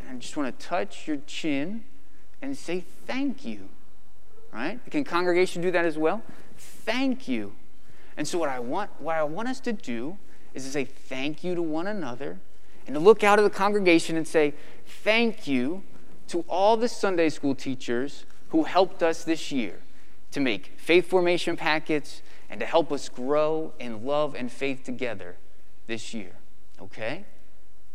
And 0.00 0.08
I 0.10 0.14
just 0.18 0.36
want 0.36 0.58
to 0.58 0.66
touch 0.66 1.06
your 1.06 1.18
chin 1.28 1.84
and 2.42 2.56
say 2.56 2.84
thank 3.06 3.44
you, 3.44 3.68
right? 4.52 4.78
Can 4.90 5.04
congregation 5.04 5.62
do 5.62 5.70
that 5.70 5.84
as 5.84 5.98
well? 5.98 6.22
Thank 6.56 7.28
you. 7.28 7.52
And 8.16 8.26
so, 8.26 8.38
what 8.38 8.48
I 8.48 8.58
want, 8.58 8.90
what 8.98 9.16
I 9.16 9.22
want 9.24 9.48
us 9.48 9.60
to 9.60 9.72
do 9.72 10.18
is 10.54 10.64
to 10.64 10.70
say 10.70 10.84
thank 10.84 11.44
you 11.44 11.54
to 11.54 11.62
one 11.62 11.86
another 11.86 12.38
and 12.86 12.94
to 12.94 13.00
look 13.00 13.22
out 13.22 13.38
at 13.38 13.42
the 13.42 13.50
congregation 13.50 14.16
and 14.16 14.26
say 14.26 14.54
thank 14.84 15.46
you 15.46 15.82
to 16.28 16.44
all 16.48 16.76
the 16.76 16.88
Sunday 16.88 17.28
school 17.28 17.54
teachers 17.54 18.24
who 18.50 18.64
helped 18.64 19.02
us 19.02 19.24
this 19.24 19.50
year 19.52 19.80
to 20.32 20.40
make 20.40 20.72
faith 20.76 21.08
formation 21.08 21.56
packets 21.56 22.22
and 22.48 22.60
to 22.60 22.66
help 22.66 22.92
us 22.92 23.08
grow 23.08 23.72
in 23.78 24.04
love 24.04 24.34
and 24.34 24.50
faith 24.50 24.82
together 24.82 25.36
this 25.86 26.12
year. 26.12 26.32
Okay? 26.80 27.24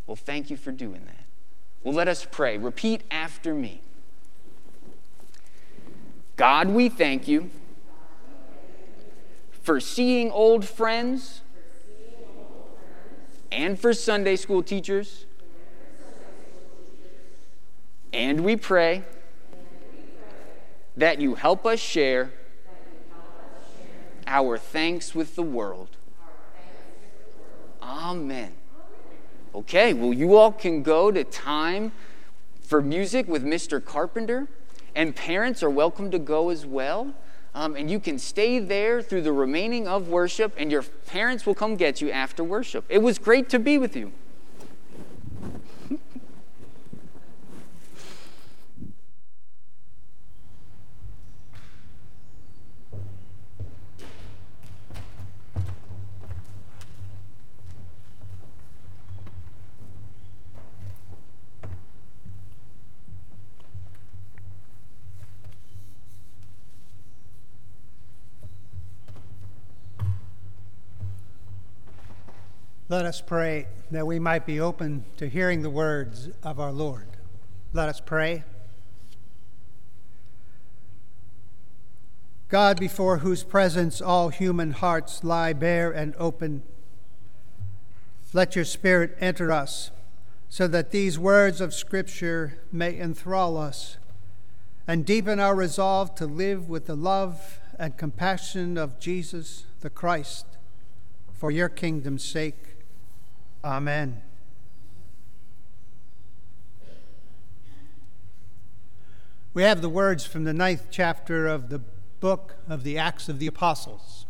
Well, 0.07 0.15
thank 0.15 0.49
you 0.49 0.57
for 0.57 0.71
doing 0.71 1.05
that. 1.05 1.25
Well, 1.83 1.93
let 1.93 2.07
us 2.07 2.25
pray. 2.29 2.57
Repeat 2.57 3.01
after 3.11 3.53
me 3.53 3.81
God, 6.35 6.69
we 6.69 6.89
thank 6.89 7.27
you 7.27 7.49
for 9.61 9.79
seeing 9.79 10.31
old 10.31 10.65
friends 10.65 11.41
and 13.51 13.79
for 13.79 13.93
Sunday 13.93 14.35
school 14.35 14.61
teachers 14.61 15.25
and 18.15 18.45
we 18.45 18.55
pray 18.55 19.03
that 20.95 21.19
you 21.19 21.35
help 21.35 21.65
us 21.65 21.79
share 21.79 22.31
our 24.25 24.57
thanks 24.57 25.13
with 25.13 25.35
the 25.35 25.43
world. 25.43 25.89
Amen. 27.83 28.53
Okay, 29.53 29.93
well, 29.93 30.13
you 30.13 30.37
all 30.37 30.53
can 30.53 30.81
go 30.81 31.11
to 31.11 31.25
time 31.25 31.91
for 32.61 32.81
music 32.81 33.27
with 33.27 33.43
Mr. 33.43 33.83
Carpenter, 33.83 34.47
and 34.95 35.15
parents 35.15 35.61
are 35.61 35.69
welcome 35.69 36.11
to 36.11 36.19
go 36.19 36.49
as 36.49 36.65
well. 36.65 37.13
Um, 37.53 37.75
and 37.75 37.89
you 37.89 37.99
can 37.99 38.19
stay 38.19 38.59
there 38.59 39.01
through 39.01 39.21
the 39.21 39.31
remaining 39.31 39.87
of 39.87 40.09
worship, 40.09 40.53
and 40.57 40.69
your 40.69 40.83
parents 40.83 41.45
will 41.45 41.55
come 41.55 41.77
get 41.77 42.01
you 42.01 42.11
after 42.11 42.43
worship. 42.43 42.83
It 42.89 43.01
was 43.01 43.17
great 43.17 43.47
to 43.49 43.59
be 43.59 43.77
with 43.77 43.95
you. 43.95 44.11
Let 72.95 73.05
us 73.05 73.19
pray 73.19 73.67
that 73.91 74.07
we 74.07 74.19
might 74.19 74.45
be 74.45 74.57
open 74.61 75.03
to 75.17 75.27
hearing 75.27 75.63
the 75.63 75.69
words 75.69 76.29
of 76.43 76.61
our 76.61 76.71
Lord. 76.71 77.07
Let 77.73 77.89
us 77.89 77.99
pray. 77.99 78.45
God, 82.47 82.79
before 82.79 83.17
whose 83.17 83.43
presence 83.43 84.01
all 84.01 84.29
human 84.29 84.71
hearts 84.71 85.25
lie 85.25 85.51
bare 85.51 85.91
and 85.91 86.15
open, 86.17 86.63
let 88.31 88.55
your 88.55 88.63
Spirit 88.63 89.17
enter 89.19 89.51
us 89.51 89.91
so 90.47 90.65
that 90.65 90.91
these 90.91 91.19
words 91.19 91.59
of 91.59 91.73
Scripture 91.73 92.59
may 92.71 92.97
enthrall 92.97 93.57
us 93.57 93.97
and 94.87 95.05
deepen 95.05 95.37
our 95.41 95.53
resolve 95.53 96.15
to 96.15 96.25
live 96.25 96.69
with 96.69 96.85
the 96.85 96.95
love 96.95 97.59
and 97.77 97.97
compassion 97.97 98.77
of 98.77 99.01
Jesus 99.01 99.65
the 99.81 99.89
Christ 99.89 100.45
for 101.33 101.51
your 101.51 101.67
kingdom's 101.67 102.23
sake. 102.23 102.74
Amen. 103.65 104.21
We 109.55 109.63
have 109.63 109.81
the 109.81 109.89
words 109.89 110.23
from 110.23 110.43
the 110.43 110.53
ninth 110.53 110.89
chapter 110.91 111.47
of 111.47 111.69
the 111.69 111.81
book 112.19 112.57
of 112.69 112.83
the 112.83 112.99
Acts 112.99 113.27
of 113.27 113.39
the 113.39 113.47
Apostles, 113.47 114.27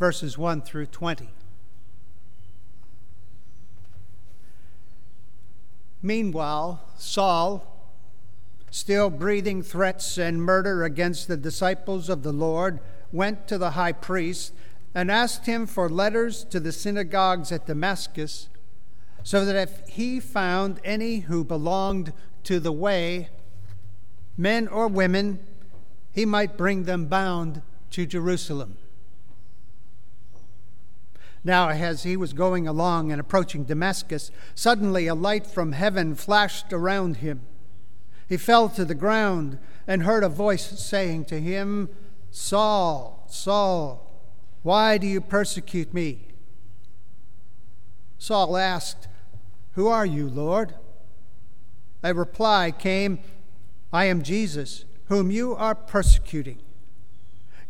verses 0.00 0.36
1 0.36 0.62
through 0.62 0.86
20. 0.86 1.28
Meanwhile, 6.02 6.80
Saul, 6.98 7.92
still 8.72 9.08
breathing 9.10 9.62
threats 9.62 10.18
and 10.18 10.42
murder 10.42 10.82
against 10.82 11.28
the 11.28 11.36
disciples 11.36 12.08
of 12.08 12.24
the 12.24 12.32
Lord, 12.32 12.80
went 13.12 13.46
to 13.46 13.56
the 13.56 13.72
high 13.72 13.92
priest 13.92 14.52
and 14.94 15.10
asked 15.10 15.46
him 15.46 15.66
for 15.66 15.88
letters 15.88 16.44
to 16.44 16.60
the 16.60 16.72
synagogues 16.72 17.52
at 17.52 17.66
Damascus, 17.66 18.48
so 19.22 19.44
that 19.44 19.56
if 19.56 19.86
he 19.88 20.18
found 20.18 20.80
any 20.84 21.20
who 21.20 21.44
belonged 21.44 22.12
to 22.44 22.58
the 22.58 22.72
way, 22.72 23.28
men 24.36 24.66
or 24.66 24.88
women, 24.88 25.38
he 26.12 26.24
might 26.24 26.56
bring 26.56 26.84
them 26.84 27.06
bound 27.06 27.62
to 27.90 28.06
Jerusalem. 28.06 28.76
Now, 31.42 31.70
as 31.70 32.02
he 32.02 32.16
was 32.16 32.32
going 32.32 32.66
along 32.68 33.10
and 33.10 33.20
approaching 33.20 33.64
Damascus, 33.64 34.30
suddenly 34.54 35.06
a 35.06 35.14
light 35.14 35.46
from 35.46 35.72
heaven 35.72 36.14
flashed 36.14 36.72
around 36.72 37.18
him. 37.18 37.40
He 38.28 38.36
fell 38.36 38.68
to 38.70 38.84
the 38.84 38.94
ground 38.94 39.58
and 39.86 40.02
heard 40.02 40.22
a 40.22 40.28
voice 40.28 40.80
saying 40.80 41.24
to 41.26 41.40
him, 41.40 41.88
Saul, 42.30 43.26
Saul, 43.28 44.09
why 44.62 44.98
do 44.98 45.06
you 45.06 45.20
persecute 45.20 45.94
me? 45.94 46.28
Saul 48.18 48.56
asked, 48.56 49.08
Who 49.72 49.88
are 49.88 50.06
you, 50.06 50.28
Lord? 50.28 50.74
A 52.02 52.14
reply 52.14 52.70
came 52.70 53.18
I 53.92 54.04
am 54.04 54.22
Jesus, 54.22 54.84
whom 55.06 55.30
you 55.30 55.54
are 55.54 55.74
persecuting. 55.74 56.58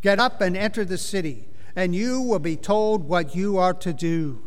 Get 0.02 0.18
up 0.18 0.40
and 0.40 0.56
enter 0.56 0.84
the 0.84 0.98
city, 0.98 1.48
and 1.76 1.94
you 1.94 2.20
will 2.20 2.38
be 2.38 2.56
told 2.56 3.08
what 3.08 3.34
you 3.34 3.56
are 3.58 3.74
to 3.74 3.92
do. 3.92 4.42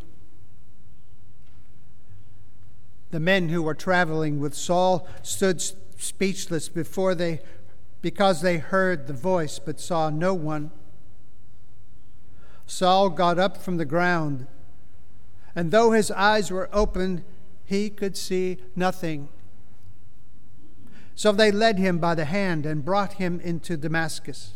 The 3.11 3.19
men 3.19 3.49
who 3.49 3.61
were 3.61 3.75
traveling 3.75 4.39
with 4.39 4.55
Saul 4.55 5.07
stood 5.21 5.61
speechless 5.97 6.69
before 6.69 7.15
they 7.15 7.41
because 8.01 8.41
they 8.41 8.57
heard 8.57 9.07
the 9.07 9.13
voice 9.13 9.59
but 9.59 9.79
saw 9.79 10.09
no 10.09 10.33
one. 10.33 10.71
Saul 12.65 13.09
got 13.09 13.37
up 13.37 13.57
from 13.57 13.77
the 13.77 13.85
ground, 13.85 14.47
and 15.55 15.71
though 15.71 15.91
his 15.91 16.09
eyes 16.11 16.49
were 16.51 16.69
opened, 16.73 17.23
he 17.65 17.89
could 17.89 18.17
see 18.17 18.57
nothing. 18.75 19.29
So 21.15 21.31
they 21.31 21.51
led 21.51 21.77
him 21.77 21.99
by 21.99 22.15
the 22.15 22.25
hand 22.25 22.65
and 22.65 22.83
brought 22.83 23.13
him 23.13 23.39
into 23.39 23.77
Damascus. 23.77 24.53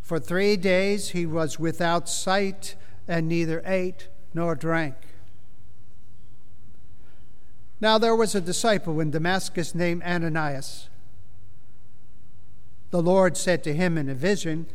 For 0.00 0.18
three 0.18 0.56
days 0.56 1.10
he 1.10 1.26
was 1.26 1.58
without 1.58 2.08
sight 2.08 2.76
and 3.06 3.28
neither 3.28 3.62
ate 3.64 4.08
nor 4.34 4.54
drank. 4.54 4.96
Now 7.80 7.98
there 7.98 8.14
was 8.14 8.34
a 8.34 8.40
disciple 8.40 9.00
in 9.00 9.10
Damascus 9.10 9.74
named 9.74 10.02
Ananias. 10.02 10.88
The 12.90 13.02
Lord 13.02 13.36
said 13.36 13.64
to 13.64 13.74
him 13.74 13.96
in 13.96 14.08
a 14.08 14.14
vision, 14.14 14.66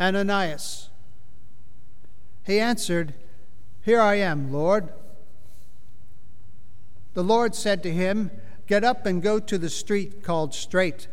Ananias. 0.00 0.88
He 2.44 2.60
answered, 2.60 3.14
Here 3.82 4.00
I 4.00 4.16
am, 4.16 4.52
Lord. 4.52 4.88
The 7.14 7.24
Lord 7.24 7.54
said 7.54 7.82
to 7.82 7.92
him, 7.92 8.30
Get 8.66 8.84
up 8.84 9.06
and 9.06 9.22
go 9.22 9.40
to 9.40 9.58
the 9.58 9.70
street 9.70 10.22
called 10.22 10.54
Straight, 10.54 11.08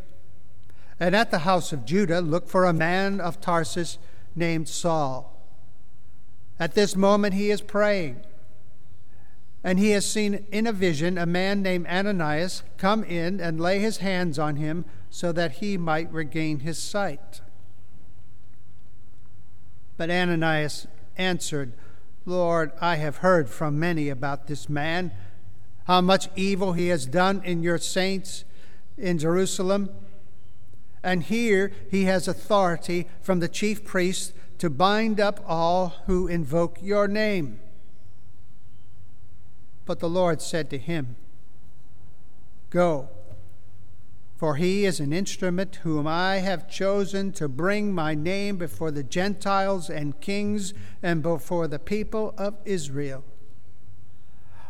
and 1.00 1.15
at 1.15 1.32
the 1.32 1.39
house 1.39 1.71
of 1.74 1.86
Judah 1.86 2.21
look 2.21 2.48
for 2.48 2.65
a 2.65 2.74
man 2.74 3.19
of 3.19 3.41
Tarsus 3.41 3.98
named 4.36 4.67
Saul. 4.67 5.32
At 6.60 6.76
this 6.76 6.95
moment 6.95 7.34
he 7.34 7.50
is 7.50 7.62
praying, 7.62 8.21
and 9.63 9.80
he 9.80 9.91
has 9.91 10.06
seen 10.06 10.45
in 10.52 10.67
a 10.67 10.71
vision 10.71 11.17
a 11.17 11.26
man 11.26 11.62
named 11.62 11.88
Ananias 11.88 12.63
come 12.78 13.04
in 13.04 13.41
and 13.41 13.60
lay 13.60 13.80
his 13.80 13.98
hands 13.98 14.38
on 14.38 14.58
him 14.58 14.86
so 15.10 15.32
that 15.32 15.54
he 15.54 15.78
might 15.78 16.12
regain 16.13 16.60
his 16.60 16.78
sight. 16.78 17.41
But 19.97 20.10
Ananias 20.10 20.88
answered, 21.17 21.73
Lord, 22.25 22.71
I 22.81 22.95
have 22.95 23.17
heard 23.17 23.49
from 23.49 23.79
many 23.79 24.10
about 24.10 24.47
this 24.47 24.67
man, 24.67 25.12
how 25.86 26.01
much 26.01 26.29
evil 26.36 26.73
he 26.73 26.88
has 26.88 27.05
done 27.05 27.41
in 27.45 27.62
your 27.62 27.77
saints 27.77 28.43
in 28.97 29.19
Jerusalem. 29.19 29.89
And 31.03 31.23
here 31.23 31.71
he 31.91 32.05
has 32.05 32.27
authority 32.27 33.08
from 33.21 33.39
the 33.39 33.47
chief 33.47 33.86
priests 33.86 34.34
to 34.58 34.69
bind 34.69 35.19
up 35.19 35.43
all 35.45 35.93
who 36.08 36.27
invoke 36.27 36.79
your 36.81 37.08
name. 37.08 37.60
But 39.86 39.99
the 39.99 40.10
Lord 40.10 40.41
said 40.41 40.69
to 40.71 40.79
him, 40.79 41.15
Go 42.71 43.10
for 44.36 44.56
he 44.56 44.86
is 44.86 45.00
an 45.00 45.13
instrument 45.13 45.78
whom 45.84 46.06
I 46.06 46.38
have 46.38 46.69
chosen 46.69 47.32
to 47.34 47.48
bring 47.48 47.93
my 47.93 48.13
name 48.15 48.58
before 48.58 48.91
the 48.91 49.04
Gentiles 49.04 49.89
and 49.89 50.19
kings 50.19 50.74
and 51.02 51.24
before 51.24 51.67
the 51.67 51.80
people 51.80 52.34
of 52.38 52.56
Israel. 52.65 53.24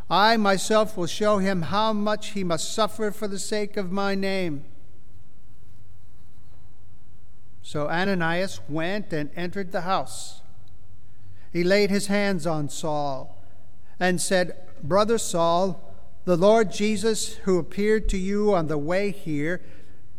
I 0.09 0.37
myself 0.37 0.95
will 0.95 1.07
show 1.07 1.39
him 1.39 1.63
how 1.63 1.93
much 1.93 2.31
he 2.31 2.43
must 2.43 2.73
suffer 2.73 3.09
for 3.09 3.27
the 3.27 3.39
sake 3.39 3.75
of 3.75 3.91
my 3.91 4.13
name. 4.13 4.65
So 7.63 7.89
Ananias 7.89 8.59
went 8.69 9.11
and 9.11 9.31
entered 9.35 9.71
the 9.71 9.81
house. 9.81 10.41
He 11.51 11.63
laid 11.63 11.89
his 11.89 12.05
hands 12.05 12.45
on 12.45 12.69
Saul 12.69 13.41
and 13.99 14.21
said, 14.21 14.55
Brother 14.83 15.17
Saul, 15.17 15.84
the 16.25 16.35
Lord 16.35 16.71
Jesus, 16.71 17.35
who 17.45 17.59
appeared 17.59 18.09
to 18.09 18.17
you 18.17 18.53
on 18.53 18.67
the 18.67 18.79
way 18.79 19.11
here, 19.11 19.61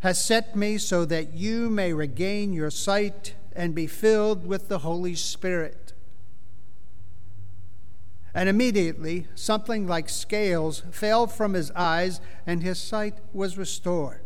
has 0.00 0.24
sent 0.24 0.54
me 0.54 0.78
so 0.78 1.04
that 1.04 1.34
you 1.34 1.68
may 1.68 1.92
regain 1.92 2.52
your 2.52 2.70
sight 2.70 3.34
and 3.54 3.74
be 3.74 3.88
filled 3.88 4.46
with 4.46 4.68
the 4.68 4.78
Holy 4.78 5.16
Spirit. 5.16 5.92
And 8.32 8.48
immediately 8.48 9.26
something 9.34 9.88
like 9.88 10.08
scales 10.08 10.84
fell 10.92 11.26
from 11.26 11.54
his 11.54 11.72
eyes, 11.72 12.20
and 12.46 12.62
his 12.62 12.78
sight 12.78 13.14
was 13.32 13.58
restored. 13.58 14.22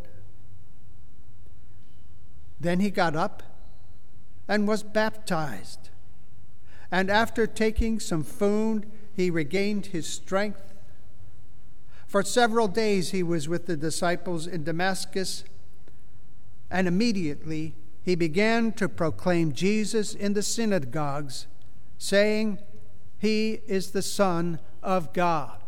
Then 2.61 2.81
he 2.81 2.91
got 2.91 3.17
up 3.17 3.43
and 4.47 4.69
was 4.69 4.83
baptized. 4.83 5.89
And 6.91 7.09
after 7.09 7.47
taking 7.47 8.01
some 8.01 8.25
food, 8.25 8.91
he 9.15 9.31
regained 9.31 9.87
his 9.87 10.07
strength 10.07 10.75
for 12.11 12.25
several 12.25 12.67
days 12.67 13.13
he 13.13 13.23
was 13.23 13.49
with 13.49 13.67
the 13.67 13.77
disciples 13.77 14.45
in 14.49 14.65
Damascus, 14.65 15.45
and 16.69 16.89
immediately 16.89 17.77
he 18.03 18.17
began 18.17 18.73
to 18.73 18.89
proclaim 18.89 19.53
Jesus 19.53 20.13
in 20.13 20.33
the 20.33 20.43
synagogues, 20.43 21.47
saying, 21.99 22.59
He 23.17 23.61
is 23.69 23.93
the 23.93 24.03
Son 24.03 24.59
of 24.83 25.13
God. 25.13 25.61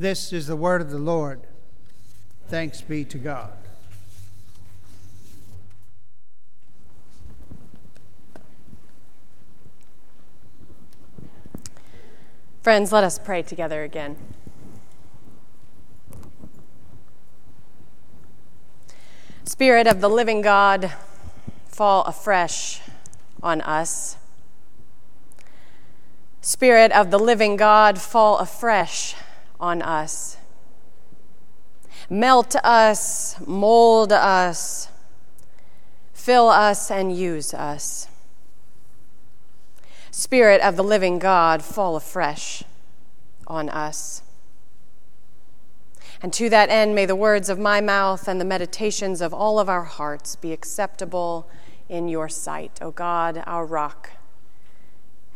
This 0.00 0.32
is 0.32 0.48
the 0.48 0.56
word 0.56 0.80
of 0.80 0.90
the 0.90 0.98
Lord. 0.98 1.42
Thanks 2.48 2.80
be 2.80 3.04
to 3.04 3.18
God. 3.18 3.52
Friends, 12.62 12.92
let 12.92 13.04
us 13.04 13.18
pray 13.18 13.42
together 13.42 13.84
again. 13.84 14.16
Spirit 19.44 19.86
of 19.86 20.00
the 20.00 20.10
living 20.10 20.42
God, 20.42 20.92
fall 21.66 22.02
afresh 22.02 22.80
on 23.42 23.60
us. 23.60 24.16
Spirit 26.40 26.92
of 26.92 27.10
the 27.10 27.18
living 27.18 27.56
God, 27.56 27.98
fall 27.98 28.38
afresh 28.38 29.14
on 29.60 29.80
us. 29.80 30.36
Melt 32.10 32.56
us, 32.64 33.36
mold 33.46 34.12
us, 34.12 34.88
fill 36.12 36.48
us, 36.48 36.90
and 36.90 37.16
use 37.16 37.54
us. 37.54 38.08
Spirit 40.18 40.60
of 40.62 40.74
the 40.74 40.82
living 40.82 41.20
God, 41.20 41.62
fall 41.62 41.94
afresh 41.94 42.64
on 43.46 43.68
us. 43.68 44.20
And 46.20 46.32
to 46.32 46.50
that 46.50 46.70
end, 46.70 46.96
may 46.96 47.06
the 47.06 47.14
words 47.14 47.48
of 47.48 47.56
my 47.56 47.80
mouth 47.80 48.26
and 48.26 48.40
the 48.40 48.44
meditations 48.44 49.20
of 49.20 49.32
all 49.32 49.60
of 49.60 49.68
our 49.68 49.84
hearts 49.84 50.34
be 50.34 50.52
acceptable 50.52 51.48
in 51.88 52.08
your 52.08 52.28
sight, 52.28 52.80
O 52.82 52.90
God, 52.90 53.44
our 53.46 53.64
rock 53.64 54.10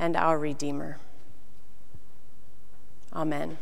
and 0.01 0.17
our 0.17 0.37
Redeemer. 0.37 0.99
Amen. 3.13 3.59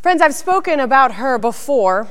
Friends, 0.00 0.22
I've 0.22 0.34
spoken 0.34 0.80
about 0.80 1.16
her 1.16 1.36
before, 1.36 2.08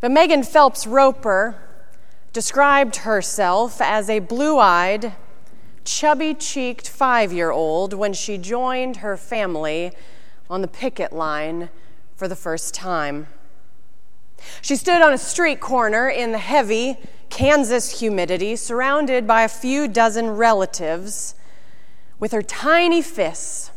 but 0.00 0.10
Megan 0.10 0.42
Phelps 0.42 0.88
Roper 0.88 1.60
described 2.34 2.96
herself 2.96 3.80
as 3.80 4.10
a 4.10 4.18
blue 4.18 4.58
eyed, 4.58 5.12
chubby 5.84 6.34
cheeked 6.34 6.88
five 6.88 7.32
year 7.32 7.52
old 7.52 7.94
when 7.94 8.12
she 8.12 8.36
joined 8.36 8.96
her 8.96 9.16
family 9.16 9.92
on 10.50 10.60
the 10.60 10.68
picket 10.68 11.12
line 11.12 11.70
for 12.16 12.26
the 12.26 12.34
first 12.34 12.74
time. 12.74 13.28
She 14.60 14.74
stood 14.74 15.00
on 15.00 15.12
a 15.12 15.18
street 15.18 15.60
corner 15.60 16.08
in 16.08 16.32
the 16.32 16.38
heavy 16.38 16.98
Kansas 17.30 18.00
humidity, 18.00 18.56
surrounded 18.56 19.28
by 19.28 19.42
a 19.42 19.48
few 19.48 19.86
dozen 19.86 20.30
relatives, 20.30 21.36
with 22.18 22.32
her 22.32 22.42
tiny 22.42 23.00
fists 23.00 23.70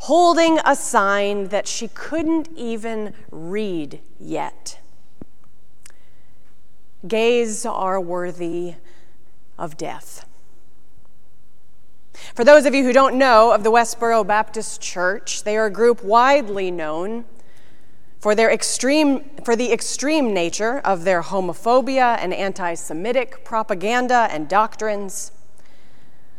holding 0.00 0.58
a 0.64 0.74
sign 0.74 1.48
that 1.48 1.68
she 1.68 1.86
couldn't 1.88 2.48
even 2.56 3.14
read 3.30 4.00
yet. 4.18 4.80
Gays 7.06 7.66
are 7.66 8.00
worthy 8.00 8.74
of 9.58 9.76
death. 9.76 10.26
For 12.34 12.44
those 12.44 12.64
of 12.66 12.74
you 12.74 12.84
who 12.84 12.92
don't 12.92 13.16
know 13.16 13.52
of 13.52 13.62
the 13.62 13.70
Westboro 13.70 14.26
Baptist 14.26 14.80
Church, 14.80 15.44
they 15.44 15.56
are 15.56 15.66
a 15.66 15.70
group 15.70 16.02
widely 16.02 16.70
known 16.70 17.24
for, 18.18 18.34
their 18.34 18.50
extreme, 18.50 19.24
for 19.44 19.54
the 19.54 19.70
extreme 19.70 20.32
nature 20.32 20.78
of 20.78 21.04
their 21.04 21.22
homophobia 21.22 22.16
and 22.18 22.32
anti 22.32 22.74
Semitic 22.74 23.44
propaganda 23.44 24.28
and 24.30 24.48
doctrines. 24.48 25.30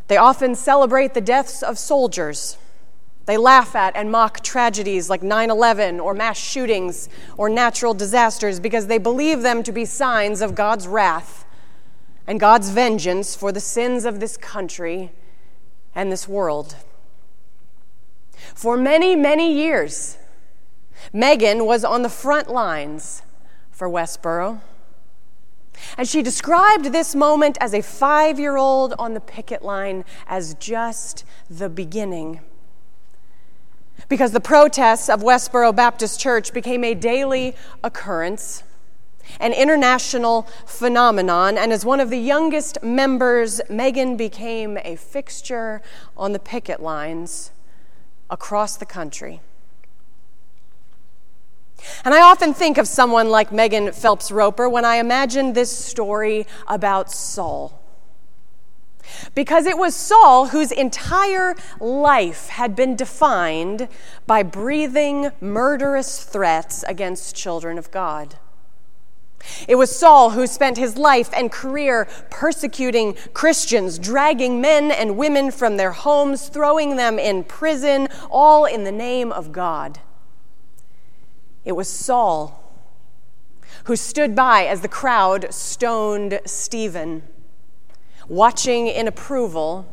They 0.08 0.16
often 0.16 0.54
celebrate 0.54 1.14
the 1.14 1.20
deaths 1.20 1.62
of 1.62 1.78
soldiers. 1.78 2.58
They 3.26 3.36
laugh 3.36 3.74
at 3.74 3.96
and 3.96 4.10
mock 4.10 4.40
tragedies 4.40 5.10
like 5.10 5.22
9 5.22 5.50
11 5.50 5.98
or 5.98 6.14
mass 6.14 6.38
shootings 6.38 7.08
or 7.36 7.48
natural 7.48 7.92
disasters 7.92 8.60
because 8.60 8.86
they 8.86 8.98
believe 8.98 9.42
them 9.42 9.62
to 9.64 9.72
be 9.72 9.84
signs 9.84 10.40
of 10.40 10.54
God's 10.54 10.86
wrath 10.86 11.44
and 12.26 12.38
God's 12.38 12.70
vengeance 12.70 13.34
for 13.34 13.50
the 13.50 13.60
sins 13.60 14.04
of 14.04 14.20
this 14.20 14.36
country 14.36 15.10
and 15.94 16.10
this 16.10 16.28
world. 16.28 16.76
For 18.54 18.76
many, 18.76 19.16
many 19.16 19.52
years, 19.52 20.18
Megan 21.12 21.66
was 21.66 21.84
on 21.84 22.02
the 22.02 22.08
front 22.08 22.48
lines 22.48 23.22
for 23.70 23.88
Westboro. 23.88 24.60
And 25.98 26.08
she 26.08 26.22
described 26.22 26.86
this 26.86 27.14
moment 27.14 27.58
as 27.60 27.74
a 27.74 27.82
five 27.82 28.38
year 28.38 28.56
old 28.56 28.94
on 28.98 29.14
the 29.14 29.20
picket 29.20 29.62
line 29.62 30.04
as 30.26 30.54
just 30.54 31.24
the 31.50 31.68
beginning. 31.68 32.40
Because 34.08 34.32
the 34.32 34.40
protests 34.40 35.08
of 35.08 35.22
Westboro 35.22 35.74
Baptist 35.74 36.20
Church 36.20 36.52
became 36.52 36.84
a 36.84 36.94
daily 36.94 37.54
occurrence, 37.82 38.62
an 39.40 39.52
international 39.52 40.42
phenomenon, 40.64 41.58
and 41.58 41.72
as 41.72 41.84
one 41.84 41.98
of 41.98 42.10
the 42.10 42.18
youngest 42.18 42.82
members, 42.82 43.60
Megan 43.68 44.16
became 44.16 44.78
a 44.84 44.96
fixture 44.96 45.82
on 46.16 46.32
the 46.32 46.38
picket 46.38 46.80
lines 46.80 47.50
across 48.30 48.76
the 48.76 48.86
country. 48.86 49.40
And 52.04 52.14
I 52.14 52.20
often 52.20 52.54
think 52.54 52.78
of 52.78 52.88
someone 52.88 53.28
like 53.28 53.52
Megan 53.52 53.92
Phelps 53.92 54.30
Roper 54.30 54.68
when 54.68 54.84
I 54.84 54.96
imagine 54.96 55.52
this 55.52 55.76
story 55.76 56.46
about 56.66 57.10
Saul. 57.10 57.75
Because 59.34 59.66
it 59.66 59.78
was 59.78 59.94
Saul 59.94 60.48
whose 60.48 60.72
entire 60.72 61.54
life 61.80 62.48
had 62.48 62.74
been 62.74 62.96
defined 62.96 63.88
by 64.26 64.42
breathing 64.42 65.30
murderous 65.40 66.24
threats 66.24 66.82
against 66.84 67.36
children 67.36 67.78
of 67.78 67.90
God. 67.90 68.36
It 69.68 69.76
was 69.76 69.96
Saul 69.96 70.30
who 70.30 70.46
spent 70.46 70.76
his 70.76 70.96
life 70.96 71.30
and 71.32 71.52
career 71.52 72.08
persecuting 72.30 73.16
Christians, 73.32 73.98
dragging 73.98 74.60
men 74.60 74.90
and 74.90 75.16
women 75.16 75.50
from 75.50 75.76
their 75.76 75.92
homes, 75.92 76.48
throwing 76.48 76.96
them 76.96 77.18
in 77.18 77.44
prison, 77.44 78.08
all 78.30 78.64
in 78.64 78.84
the 78.84 78.92
name 78.92 79.30
of 79.30 79.52
God. 79.52 80.00
It 81.64 81.72
was 81.72 81.88
Saul 81.88 82.62
who 83.84 83.96
stood 83.96 84.34
by 84.34 84.66
as 84.66 84.80
the 84.80 84.88
crowd 84.88 85.52
stoned 85.52 86.40
Stephen, 86.44 87.22
watching 88.28 88.86
in 88.86 89.06
approval 89.08 89.86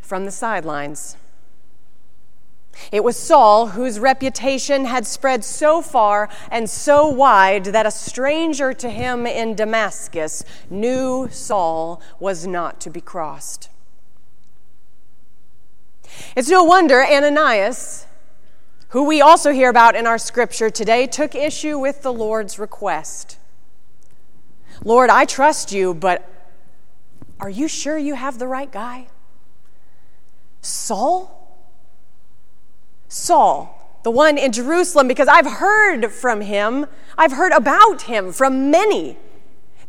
from 0.00 0.24
the 0.24 0.30
sidelines. 0.30 1.16
It 2.90 3.04
was 3.04 3.16
Saul 3.16 3.68
whose 3.68 4.00
reputation 4.00 4.86
had 4.86 5.06
spread 5.06 5.44
so 5.44 5.80
far 5.80 6.28
and 6.50 6.68
so 6.68 7.06
wide 7.06 7.66
that 7.66 7.86
a 7.86 7.90
stranger 7.90 8.72
to 8.72 8.90
him 8.90 9.26
in 9.26 9.54
Damascus 9.54 10.44
knew 10.68 11.28
Saul 11.30 12.02
was 12.18 12.46
not 12.46 12.80
to 12.80 12.90
be 12.90 13.00
crossed. 13.00 13.68
It's 16.36 16.48
no 16.48 16.64
wonder 16.64 17.04
Ananias 17.04 18.06
who 18.94 19.02
we 19.02 19.20
also 19.20 19.50
hear 19.50 19.68
about 19.70 19.96
in 19.96 20.06
our 20.06 20.18
scripture 20.18 20.70
today, 20.70 21.04
took 21.04 21.34
issue 21.34 21.76
with 21.76 22.02
the 22.02 22.12
Lord's 22.12 22.60
request. 22.60 23.38
Lord, 24.84 25.10
I 25.10 25.24
trust 25.24 25.72
you, 25.72 25.92
but 25.94 26.30
are 27.44 27.50
you 27.50 27.68
sure 27.68 27.98
you 27.98 28.14
have 28.14 28.38
the 28.38 28.46
right 28.46 28.72
guy? 28.72 29.06
Saul? 30.62 31.60
Saul, 33.06 33.98
the 34.02 34.10
one 34.10 34.38
in 34.38 34.50
Jerusalem, 34.50 35.06
because 35.06 35.28
I've 35.28 35.46
heard 35.46 36.10
from 36.10 36.40
him, 36.40 36.86
I've 37.18 37.32
heard 37.32 37.52
about 37.52 38.02
him 38.02 38.32
from 38.32 38.70
many. 38.70 39.18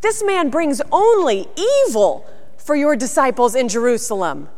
This 0.02 0.22
man 0.22 0.50
brings 0.50 0.82
only 0.92 1.48
evil 1.88 2.28
for 2.58 2.76
your 2.76 2.98
disciples 2.98 3.56
in 3.56 3.70
Jerusalem. 3.70 4.50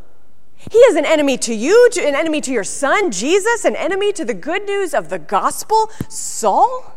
He 0.56 0.80
is 0.80 0.96
an 0.96 1.06
enemy 1.06 1.38
to 1.38 1.54
you, 1.54 1.92
an 2.02 2.16
enemy 2.16 2.42
to 2.42 2.52
your 2.52 2.64
son, 2.64 3.12
Jesus, 3.12 3.64
an 3.64 3.76
enemy 3.76 4.12
to 4.14 4.26
the 4.26 4.34
good 4.34 4.66
news 4.66 4.96
of 4.96 5.10
the 5.10 5.20
gospel, 5.20 5.92
Saul? 6.10 6.96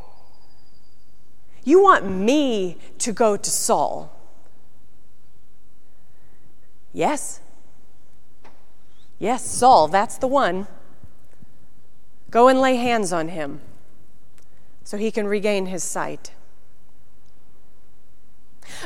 You 1.63 1.83
want 1.83 2.11
me 2.11 2.79
to 3.01 3.13
go 3.13 3.37
to 3.37 3.51
Saul? 3.51 4.17
Yes. 6.93 7.41
Yes, 9.19 9.45
Saul, 9.45 9.89
that's 9.89 10.19
the 10.19 10.27
one. 10.27 10.67
Go 12.31 12.49
and 12.49 12.61
lay 12.61 12.77
hands 12.77 13.13
on 13.13 13.29
him 13.29 13.61
so 14.85 14.97
he 14.97 15.11
can 15.11 15.27
regain 15.27 15.67
his 15.67 15.85
sight. 15.85 16.33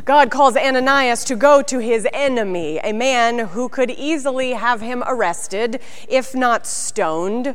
God 0.05 0.31
calls 0.31 0.57
Ananias 0.57 1.25
to 1.25 1.37
go 1.37 1.63
to 1.63 1.79
his 1.79 2.07
enemy, 2.13 2.79
a 2.79 2.93
man 2.93 3.39
who 3.39 3.69
could 3.69 3.91
easily 3.91 4.53
have 4.53 4.81
him 4.81 5.05
arrested, 5.07 5.81
if 6.09 6.35
not 6.35 6.67
stoned. 6.67 7.55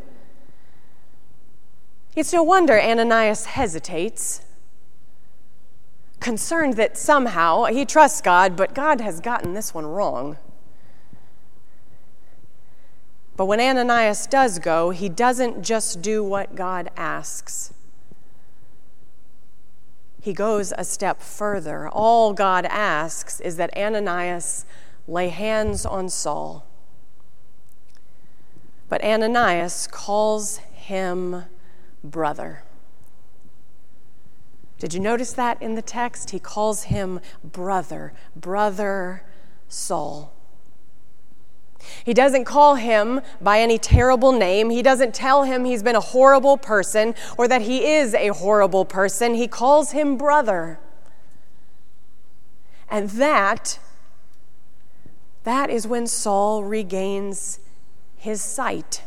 It's 2.15 2.33
no 2.33 2.43
wonder 2.43 2.79
Ananias 2.79 3.45
hesitates, 3.45 4.41
concerned 6.19 6.73
that 6.75 6.97
somehow 6.97 7.65
he 7.65 7.85
trusts 7.85 8.21
God, 8.21 8.55
but 8.55 8.73
God 8.73 9.01
has 9.01 9.19
gotten 9.19 9.53
this 9.53 9.73
one 9.73 9.85
wrong. 9.85 10.37
But 13.37 13.45
when 13.45 13.61
Ananias 13.61 14.27
does 14.27 14.59
go, 14.59 14.89
he 14.89 15.07
doesn't 15.07 15.63
just 15.63 16.01
do 16.01 16.23
what 16.23 16.55
God 16.55 16.89
asks 16.97 17.73
he 20.21 20.33
goes 20.33 20.73
a 20.77 20.83
step 20.83 21.21
further. 21.21 21.87
All 21.89 22.33
God 22.33 22.65
asks 22.65 23.39
is 23.39 23.55
that 23.57 23.75
Ananias 23.75 24.65
lay 25.07 25.29
hands 25.29 25.85
on 25.85 26.09
Saul. 26.09 26.65
But 28.89 29.03
Ananias 29.03 29.87
calls 29.87 30.57
him 30.57 31.45
brother. 32.03 32.63
Did 34.79 34.93
you 34.93 35.01
notice 35.01 35.33
that 35.33 35.61
in 35.61 35.75
the 35.75 35.81
text? 35.81 36.31
He 36.31 36.39
calls 36.39 36.83
him 36.83 37.19
brother, 37.43 38.13
brother 38.35 39.23
Saul. 39.67 40.33
He 42.03 42.13
doesn't 42.13 42.45
call 42.45 42.75
him 42.75 43.21
by 43.41 43.59
any 43.59 43.77
terrible 43.77 44.31
name. 44.31 44.69
He 44.69 44.81
doesn't 44.81 45.13
tell 45.13 45.43
him 45.43 45.65
he's 45.65 45.83
been 45.83 45.95
a 45.95 46.01
horrible 46.01 46.57
person 46.57 47.13
or 47.37 47.47
that 47.47 47.63
he 47.63 47.85
is 47.85 48.13
a 48.13 48.29
horrible 48.29 48.85
person. 48.85 49.35
He 49.35 49.47
calls 49.47 49.91
him 49.91 50.17
brother. 50.17 50.79
And 52.89 53.09
that, 53.11 53.79
that 55.43 55.69
is 55.69 55.87
when 55.87 56.07
Saul 56.07 56.63
regains 56.63 57.59
his 58.17 58.41
sight. 58.41 59.03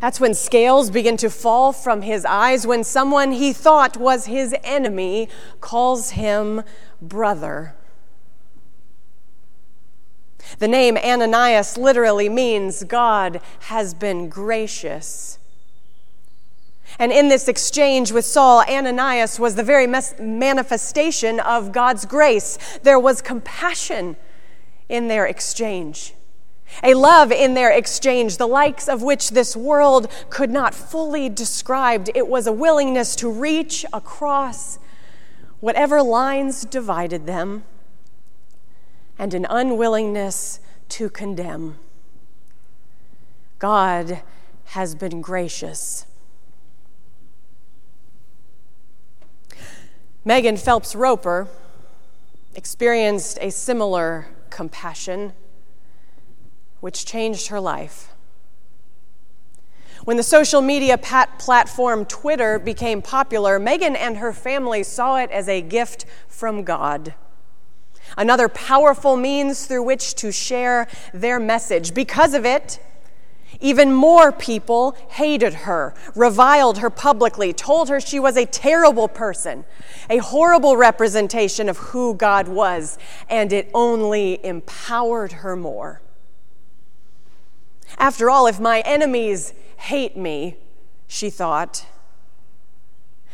That's 0.00 0.20
when 0.20 0.34
scales 0.34 0.90
begin 0.90 1.16
to 1.18 1.30
fall 1.30 1.72
from 1.72 2.02
his 2.02 2.24
eyes, 2.24 2.66
when 2.66 2.84
someone 2.84 3.32
he 3.32 3.52
thought 3.52 3.96
was 3.96 4.26
his 4.26 4.54
enemy 4.62 5.28
calls 5.60 6.10
him 6.10 6.62
brother. 7.00 7.74
The 10.58 10.68
name 10.68 10.96
Ananias 10.96 11.76
literally 11.76 12.28
means 12.28 12.84
God 12.84 13.40
has 13.60 13.92
been 13.94 14.28
gracious. 14.28 15.38
And 16.98 17.12
in 17.12 17.28
this 17.28 17.48
exchange 17.48 18.12
with 18.12 18.24
Saul, 18.24 18.64
Ananias 18.68 19.38
was 19.38 19.56
the 19.56 19.62
very 19.62 19.86
manifestation 19.86 21.38
of 21.40 21.70
God's 21.70 22.06
grace. 22.06 22.58
There 22.82 22.98
was 22.98 23.20
compassion 23.20 24.16
in 24.88 25.08
their 25.08 25.26
exchange, 25.26 26.14
a 26.82 26.94
love 26.94 27.32
in 27.32 27.54
their 27.54 27.70
exchange, 27.70 28.36
the 28.36 28.46
likes 28.46 28.88
of 28.88 29.02
which 29.02 29.30
this 29.30 29.56
world 29.56 30.10
could 30.30 30.50
not 30.50 30.74
fully 30.74 31.28
describe. 31.28 32.08
It 32.14 32.28
was 32.28 32.46
a 32.46 32.52
willingness 32.52 33.16
to 33.16 33.30
reach 33.30 33.84
across 33.92 34.78
whatever 35.60 36.02
lines 36.02 36.64
divided 36.64 37.26
them 37.26 37.64
and 39.18 39.34
an 39.34 39.46
unwillingness 39.50 40.60
to 40.90 41.10
condemn. 41.10 41.76
God 43.58 44.22
has 44.66 44.94
been 44.94 45.20
gracious. 45.20 46.06
Megan 50.24 50.56
Phelps 50.56 50.94
Roper 50.94 51.48
experienced 52.54 53.38
a 53.40 53.50
similar 53.50 54.28
compassion, 54.50 55.32
which 56.80 57.04
changed 57.04 57.48
her 57.48 57.60
life. 57.60 58.12
When 60.04 60.16
the 60.16 60.22
social 60.22 60.60
media 60.62 60.96
platform 60.96 62.04
Twitter 62.06 62.58
became 62.58 63.02
popular, 63.02 63.58
Megan 63.58 63.96
and 63.96 64.18
her 64.18 64.32
family 64.32 64.82
saw 64.82 65.16
it 65.16 65.30
as 65.30 65.48
a 65.48 65.60
gift 65.60 66.06
from 66.28 66.62
God. 66.62 67.14
another 68.16 68.48
powerful 68.48 69.16
means 69.16 69.66
through 69.66 69.82
which 69.82 70.14
to 70.16 70.32
share 70.32 70.88
their 71.12 71.38
message. 71.38 71.94
Because 71.94 72.34
of 72.34 72.46
it, 72.46 72.80
even 73.60 73.92
more 73.92 74.30
people 74.30 74.96
hated 75.10 75.54
her, 75.54 75.94
reviled 76.14 76.78
her 76.78 76.90
publicly, 76.90 77.52
told 77.52 77.88
her 77.88 78.00
she 78.00 78.20
was 78.20 78.36
a 78.36 78.46
terrible 78.46 79.08
person, 79.08 79.64
a 80.08 80.18
horrible 80.18 80.76
representation 80.76 81.68
of 81.68 81.78
who 81.78 82.14
God 82.14 82.46
was, 82.46 82.98
and 83.28 83.52
it 83.52 83.70
only 83.74 84.44
empowered 84.44 85.32
her 85.32 85.56
more. 85.56 86.00
After 87.96 88.28
all, 88.28 88.46
if 88.46 88.60
my 88.60 88.80
enemies 88.80 89.54
hate 89.78 90.16
me, 90.16 90.56
she 91.06 91.30
thought, 91.30 91.86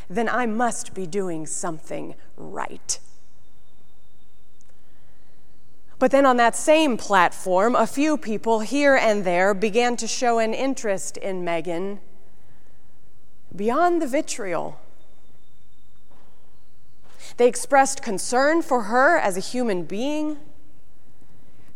then 0.09 0.29
I 0.29 0.47
must 0.47 0.95
be 0.95 1.07
doing 1.07 1.47
something 1.47 2.15
right. 2.37 2.99
But 5.99 6.11
then 6.11 6.27
on 6.27 6.37
that 6.37 6.55
same 6.55 6.97
platform, 6.97 7.75
a 7.75 7.87
few 7.87 8.17
people 8.17 8.61
here 8.61 8.95
and 8.95 9.25
there 9.25 9.55
began 9.55 9.97
to 9.97 10.07
show 10.07 10.39
an 10.39 10.53
interest 10.53 11.17
in 11.17 11.45
Megan 11.45 12.01
beyond 13.55 14.03
the 14.03 14.07
vitriol. 14.07 14.79
They 17.37 17.49
expressed 17.49 18.03
concern 18.03 18.63
for 18.63 18.83
her 18.83 19.17
as 19.17 19.37
a 19.37 19.41
human 19.41 19.85
being, 19.85 20.37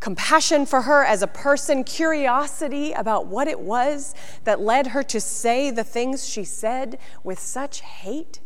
compassion 0.01 0.65
for 0.65 0.83
her 0.83 1.05
as 1.05 1.23
a 1.23 1.27
person, 1.27 1.85
curiosity 1.85 2.93
about 2.93 3.27
what 3.27 3.49
it 3.49 3.61
was 3.61 4.15
that 4.45 4.61
led 4.61 4.89
her 4.89 5.03
to 5.03 5.21
say 5.21 5.71
the 5.71 5.85
things 5.85 6.29
she 6.29 6.45
said 6.45 6.99
with 7.25 7.39
such 7.39 7.81
hate. 7.81 8.41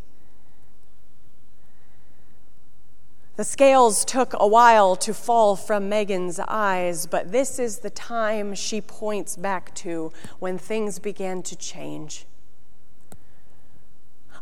The 3.37 3.45
scales 3.45 4.05
took 4.05 4.35
a 4.39 4.47
while 4.47 4.95
to 4.97 5.15
fall 5.15 5.57
from 5.57 5.89
Megan's 5.89 6.39
eyes, 6.49 7.07
but 7.07 7.33
this 7.33 7.59
is 7.59 7.79
the 7.79 7.91
time 7.91 8.55
she 8.55 8.81
points 8.81 9.37
back 9.37 9.75
to 9.77 10.13
when 10.39 10.59
things 10.59 10.99
began 10.99 11.43
to 11.45 11.57
change. 11.57 12.27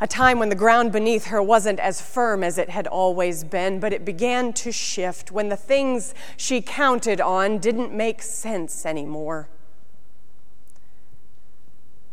A 0.00 0.06
time 0.06 0.38
when 0.38 0.48
the 0.48 0.54
ground 0.54 0.92
beneath 0.92 1.26
her 1.26 1.42
wasn't 1.42 1.78
as 1.78 2.00
firm 2.00 2.42
as 2.42 2.56
it 2.56 2.70
had 2.70 2.86
always 2.86 3.44
been, 3.44 3.80
but 3.80 3.92
it 3.92 4.04
began 4.04 4.52
to 4.54 4.72
shift 4.72 5.30
when 5.30 5.50
the 5.50 5.56
things 5.56 6.14
she 6.36 6.62
counted 6.62 7.20
on 7.20 7.58
didn't 7.58 7.92
make 7.92 8.22
sense 8.22 8.86
anymore. 8.86 9.48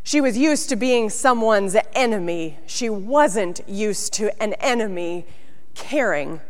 She 0.04 0.20
was 0.20 0.38
used 0.38 0.70
to 0.70 0.76
being 0.76 1.10
someone's 1.10 1.76
enemy. 1.94 2.60
She 2.66 2.90
wasn't 2.90 3.62
used 3.68 4.14
to 4.14 4.32
an 4.42 4.54
enemy 4.56 5.26
caring 5.74 6.42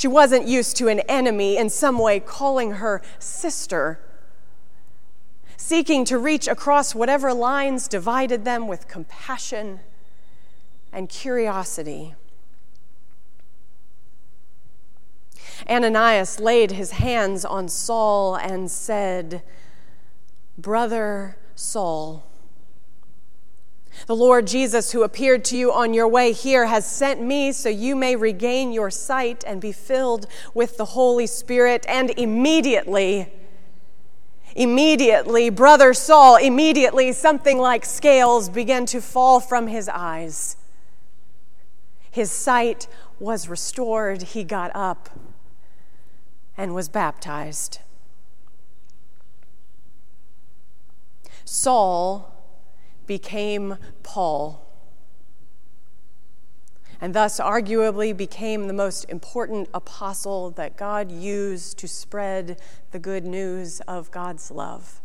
she 0.00 0.08
wasn't 0.08 0.48
used 0.48 0.78
to 0.78 0.88
an 0.88 1.00
enemy 1.00 1.58
in 1.58 1.68
some 1.68 1.98
way 1.98 2.20
calling 2.20 2.72
her 2.72 3.02
sister, 3.18 4.00
seeking 5.70 6.04
to 6.04 6.18
reach 6.18 6.48
across 6.48 6.96
whatever 6.96 7.32
lines 7.32 7.86
divided 7.86 8.44
them 8.44 8.66
with 8.66 8.88
compassion 8.88 9.78
and 10.92 11.08
curiosity. 11.08 12.12
Ananias 15.68 16.40
laid 16.40 16.72
his 16.72 16.90
hands 16.90 17.44
on 17.44 17.68
Saul 17.68 18.34
and 18.34 18.68
said, 18.68 19.44
Brother 20.58 21.36
Saul, 21.54 22.26
the 24.08 24.16
Lord 24.16 24.48
Jesus, 24.48 24.90
who 24.90 25.04
appeared 25.04 25.44
to 25.44 25.56
you 25.56 25.72
on 25.72 25.94
your 25.94 26.08
way 26.08 26.32
here, 26.32 26.66
has 26.66 26.84
sent 26.84 27.22
me 27.22 27.52
so 27.52 27.68
you 27.68 27.94
may 27.94 28.16
regain 28.16 28.72
your 28.72 28.90
sight 28.90 29.44
and 29.46 29.60
be 29.60 29.70
filled 29.70 30.26
with 30.52 30.78
the 30.78 30.86
Holy 30.86 31.28
Spirit. 31.28 31.86
And 31.88 32.10
immediately, 32.18 33.32
immediately, 34.54 35.50
brother 35.50 35.94
Saul, 35.94 36.36
immediately 36.36 37.12
something 37.12 37.58
like 37.58 37.84
scales 37.84 38.48
began 38.48 38.86
to 38.86 39.00
fall 39.00 39.40
from 39.40 39.66
his 39.66 39.88
eyes. 39.88 40.56
His 42.10 42.30
sight 42.30 42.88
was 43.18 43.48
restored. 43.48 44.22
He 44.22 44.44
got 44.44 44.70
up 44.74 45.10
and 46.56 46.74
was 46.74 46.88
baptized. 46.88 47.78
Saul 51.44 52.34
became 53.06 53.76
Paul, 54.02 54.69
and 57.00 57.14
thus 57.14 57.40
arguably 57.40 58.14
became 58.14 58.66
the 58.66 58.74
most 58.74 59.04
important 59.08 59.68
apostle 59.72 60.50
that 60.50 60.76
God 60.76 61.10
used 61.10 61.78
to 61.78 61.88
spread 61.88 62.60
the 62.90 62.98
good 62.98 63.24
news 63.24 63.80
of 63.88 64.10
God's 64.10 64.50
love. 64.50 65.00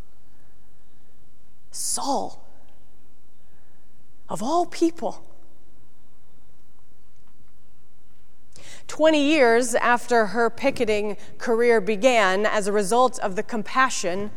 Saul, 1.72 2.46
of 4.28 4.44
all 4.44 4.66
people. 4.66 5.24
20 8.88 9.20
years 9.20 9.74
after 9.76 10.28
her 10.28 10.50
picketing 10.50 11.18
career 11.38 11.82
began, 11.82 12.46
as 12.46 12.68
a 12.68 12.72
result 12.72 13.18
of 13.20 13.36
the 13.36 13.44
compassion 13.44 14.32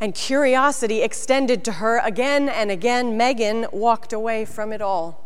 and 0.00 0.14
curiosity 0.14 1.02
extended 1.02 1.62
to 1.64 1.72
her 1.72 1.98
again 1.98 2.48
and 2.48 2.70
again, 2.70 3.16
Megan 3.16 3.66
walked 3.70 4.12
away 4.12 4.44
from 4.44 4.72
it 4.72 4.80
all. 4.80 5.19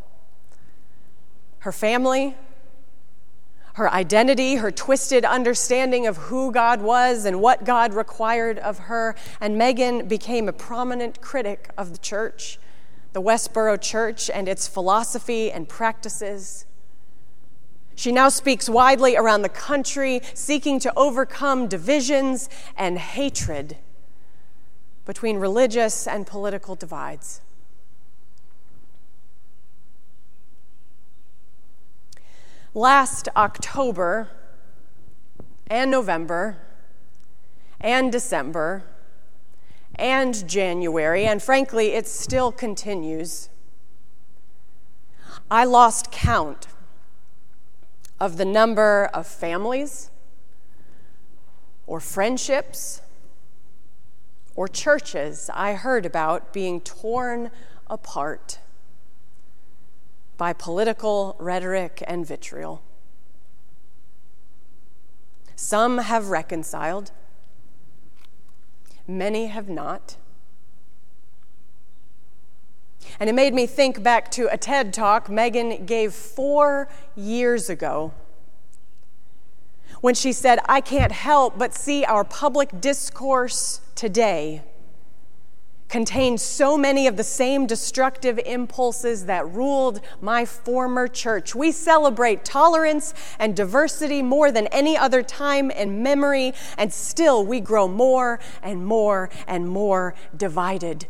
Her 1.64 1.72
family, 1.72 2.37
her 3.77 3.90
identity, 3.90 4.57
her 4.57 4.70
twisted 4.70 5.24
understanding 5.24 6.07
of 6.07 6.18
who 6.18 6.53
God 6.53 6.83
was 6.83 7.24
and 7.24 7.40
what 7.40 7.64
God 7.64 7.94
required 7.94 8.59
of 8.59 8.81
her, 8.81 9.14
and 9.40 9.57
Megan 9.57 10.07
became 10.07 10.46
a 10.46 10.53
prominent 10.53 11.22
critic 11.22 11.70
of 11.79 11.92
the 11.92 11.98
church, 11.98 12.59
the 13.14 13.22
Westboro 13.22 13.81
Church, 13.81 14.29
and 14.29 14.46
its 14.46 14.68
philosophy 14.68 15.50
and 15.50 15.66
practices. 15.66 16.66
She 17.94 18.12
now 18.12 18.29
speaks 18.29 18.68
widely 18.68 19.16
around 19.16 19.40
the 19.40 19.48
country, 19.48 20.20
seeking 20.35 20.79
to 20.81 20.92
overcome 20.94 21.66
divisions 21.66 22.50
and 22.77 22.98
hatred 22.98 23.79
between 25.07 25.38
religious 25.38 26.07
and 26.07 26.27
political 26.27 26.74
divides. 26.74 27.40
Last 32.76 33.28
October 33.37 34.30
and 35.68 35.92
November 35.92 36.58
and 37.80 38.10
December 38.10 38.82
and 39.94 40.48
January, 40.48 41.24
and 41.24 41.40
frankly, 41.40 41.92
it 41.92 42.08
still 42.08 42.50
continues, 42.50 43.48
I 45.48 45.64
lost 45.64 46.10
count 46.10 46.66
of 48.18 48.38
the 48.38 48.44
number 48.44 49.08
of 49.14 49.28
families 49.28 50.10
or 51.87 52.00
friendships 52.00 53.02
or 54.56 54.66
churches 54.66 55.48
I 55.54 55.74
heard 55.74 56.04
about 56.04 56.52
being 56.52 56.80
torn 56.80 57.52
apart 57.87 58.58
by 60.37 60.53
political 60.53 61.37
rhetoric 61.38 62.03
and 62.07 62.27
vitriol. 62.27 62.83
Some 65.57 65.99
have 65.99 66.29
reconciled, 66.29 67.12
many 69.07 69.47
have 69.47 69.68
not. 69.68 70.16
And 73.20 73.31
it 73.31 73.35
made 73.35 73.55
me 73.55 73.66
think 73.66 74.03
back 74.03 74.31
to 74.33 74.53
a 74.53 74.57
TED 74.57 74.92
talk 74.92 75.31
Megan 75.31 75.87
gave 75.87 76.12
four 76.12 76.88
years 77.14 77.70
ago 77.70 78.12
when 80.01 80.14
she 80.14 80.33
said, 80.33 80.59
I 80.66 80.81
can't 80.81 81.12
help 81.12 81.57
but 81.57 81.75
see 81.75 82.05
our 82.05 82.25
public 82.25 82.81
discourse 82.81 83.81
today 83.94 84.62
contains 85.94 86.42
so 86.42 86.76
many 86.76 87.07
of 87.07 87.16
the 87.16 87.22
same 87.22 87.68
destructive 87.68 88.37
impulses 88.46 89.26
that 89.26 89.48
ruled 89.52 90.00
my 90.20 90.44
former 90.44 91.07
church. 91.07 91.54
We 91.54 91.70
celebrate 91.70 92.44
tolerance 92.44 93.14
and 93.38 93.54
diversity 93.54 94.20
more 94.20 94.50
than 94.50 94.66
any 94.72 94.96
other 94.96 95.22
time 95.22 95.70
in 95.70 96.02
memory, 96.02 96.52
and 96.76 96.92
still 96.92 97.46
we 97.46 97.61
grow 97.61 97.87
more 97.87 98.40
and 98.61 98.85
more 98.85 99.30
and 99.46 99.68
more 99.68 100.16
divided. 100.37 101.07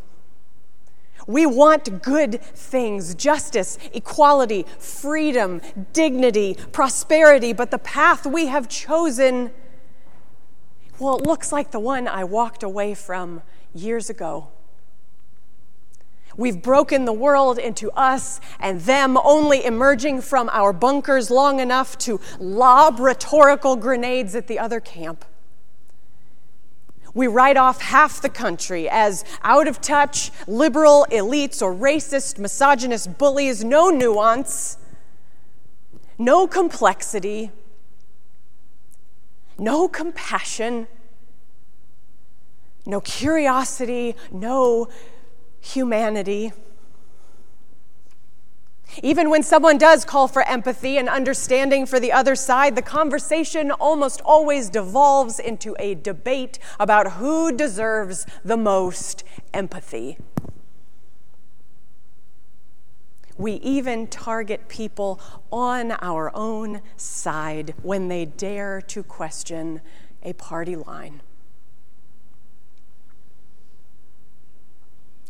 We 1.26 1.46
want 1.46 2.02
good 2.02 2.42
things 2.42 3.14
justice, 3.14 3.78
equality, 3.94 4.66
freedom, 4.78 5.62
dignity, 5.94 6.58
prosperity, 6.72 7.54
but 7.54 7.70
the 7.70 7.78
path 7.78 8.26
we 8.26 8.48
have 8.48 8.68
chosen 8.68 9.50
well, 10.98 11.16
it 11.16 11.26
looks 11.26 11.52
like 11.52 11.70
the 11.70 11.80
one 11.80 12.06
I 12.06 12.24
walked 12.24 12.62
away 12.62 12.92
from 12.92 13.40
years 13.72 14.10
ago. 14.10 14.48
We've 16.36 16.60
broken 16.60 17.04
the 17.04 17.12
world 17.12 17.58
into 17.58 17.90
us 17.92 18.40
and 18.58 18.80
them, 18.80 19.16
only 19.22 19.64
emerging 19.64 20.22
from 20.22 20.50
our 20.52 20.72
bunkers 20.72 21.30
long 21.30 21.60
enough 21.60 21.96
to 21.98 22.20
lob 22.38 22.98
rhetorical 22.98 23.76
grenades 23.76 24.34
at 24.34 24.46
the 24.48 24.58
other 24.58 24.80
camp. 24.80 25.24
We 27.14 27.28
write 27.28 27.56
off 27.56 27.80
half 27.80 28.20
the 28.20 28.28
country 28.28 28.88
as 28.88 29.24
out 29.44 29.68
of 29.68 29.80
touch, 29.80 30.32
liberal 30.48 31.06
elites, 31.12 31.62
or 31.62 31.72
racist, 31.72 32.38
misogynist 32.40 33.16
bullies, 33.18 33.62
no 33.62 33.90
nuance, 33.90 34.78
no 36.18 36.48
complexity, 36.48 37.52
no 39.56 39.86
compassion, 39.86 40.88
no 42.84 43.00
curiosity, 43.00 44.16
no 44.32 44.88
humanity. 45.64 46.52
Even 49.02 49.28
when 49.28 49.42
someone 49.42 49.78
does 49.78 50.04
call 50.04 50.28
for 50.28 50.46
empathy 50.46 50.98
and 50.98 51.08
understanding 51.08 51.84
for 51.86 51.98
the 51.98 52.12
other 52.12 52.36
side, 52.36 52.76
the 52.76 52.82
conversation 52.82 53.72
almost 53.72 54.20
always 54.20 54.68
devolves 54.70 55.40
into 55.40 55.74
a 55.78 55.94
debate 55.94 56.58
about 56.78 57.12
who 57.14 57.50
deserves 57.50 58.26
the 58.44 58.56
most 58.56 59.24
empathy. 59.52 60.16
We 63.36 63.54
even 63.54 64.06
target 64.06 64.68
people 64.68 65.18
on 65.50 65.92
our 66.00 66.30
own 66.36 66.82
side 66.96 67.74
when 67.82 68.06
they 68.06 68.26
dare 68.26 68.80
to 68.82 69.02
question 69.02 69.80
a 70.22 70.34
party 70.34 70.76
line. 70.76 71.20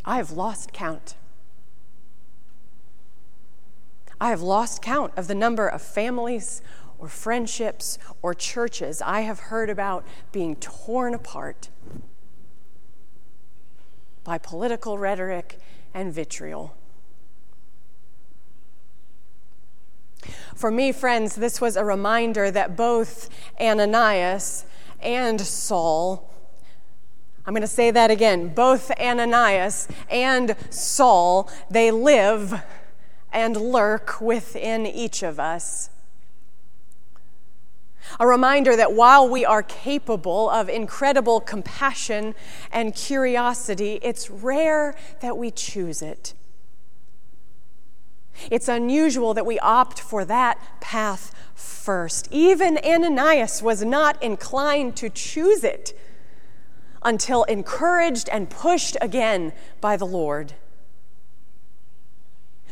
I 0.05 0.17
have 0.19 0.31
lost 0.31 0.73
count. 0.73 1.17
I 4.21 4.31
have 4.31 4.43
lost 4.43 4.83
count 4.83 5.13
of 5.17 5.27
the 5.27 5.35
number 5.35 5.67
of 5.67 5.83
families 5.83 6.63
or 6.99 7.09
friendships 7.09 7.99
or 8.23 8.35
churches 8.35 9.03
I 9.03 9.23
have 9.23 9.39
heard 9.41 9.71
about 9.71 10.07
being 10.33 10.57
torn 10.57 11.15
apart 11.15 11.69
by 14.23 14.39
political 14.39 14.99
rhetoric 14.99 15.59
and 15.93 16.13
vitriol. 16.13 16.77
For 20.55 20.71
me, 20.71 20.93
friends, 20.93 21.35
this 21.37 21.61
was 21.61 21.77
a 21.77 21.85
reminder 21.85 22.51
that 22.51 22.77
both 22.77 23.29
Ananias 23.61 24.65
and 25.03 25.41
Saul 25.41 26.31
I'm 27.47 27.53
going 27.53 27.61
to 27.61 27.67
say 27.67 27.91
that 27.91 28.11
again. 28.11 28.49
Both 28.55 28.91
Ananias 28.99 29.87
and 30.09 30.57
Saul, 30.71 31.51
they 31.71 31.91
live 31.91 32.63
and 33.33 33.57
lurk 33.57 34.21
within 34.21 34.87
each 34.87 35.23
of 35.23 35.39
us. 35.39 35.91
A 38.19 38.27
reminder 38.27 38.77
that 38.77 38.93
while 38.93 39.29
we 39.29 39.45
are 39.45 39.63
capable 39.63 40.49
of 40.49 40.69
incredible 40.69 41.41
compassion 41.41 42.35
and 42.73 42.95
curiosity, 42.95 43.99
it's 44.03 44.31
rare 44.31 44.95
that 45.21 45.37
we 45.37 45.51
choose 45.51 46.01
it. 46.01 46.33
It's 48.51 48.69
unusual 48.69 49.35
that 49.35 49.47
we 49.47 49.59
opt 49.59 50.01
for 50.01 50.25
that 50.25 50.59
path 50.81 51.35
first. 51.55 52.29
Even 52.31 52.79
Ananias 52.79 53.63
was 53.63 53.85
not 53.85 54.23
inclined 54.23 54.97
to 54.97 55.11
choose 55.11 55.63
it 55.63 55.99
until 57.05 57.45
encouraged 57.45 58.29
and 58.31 58.49
pushed 58.49 58.97
again 59.01 59.53
by 59.81 59.97
the 59.97 60.07
Lord. 60.07 60.55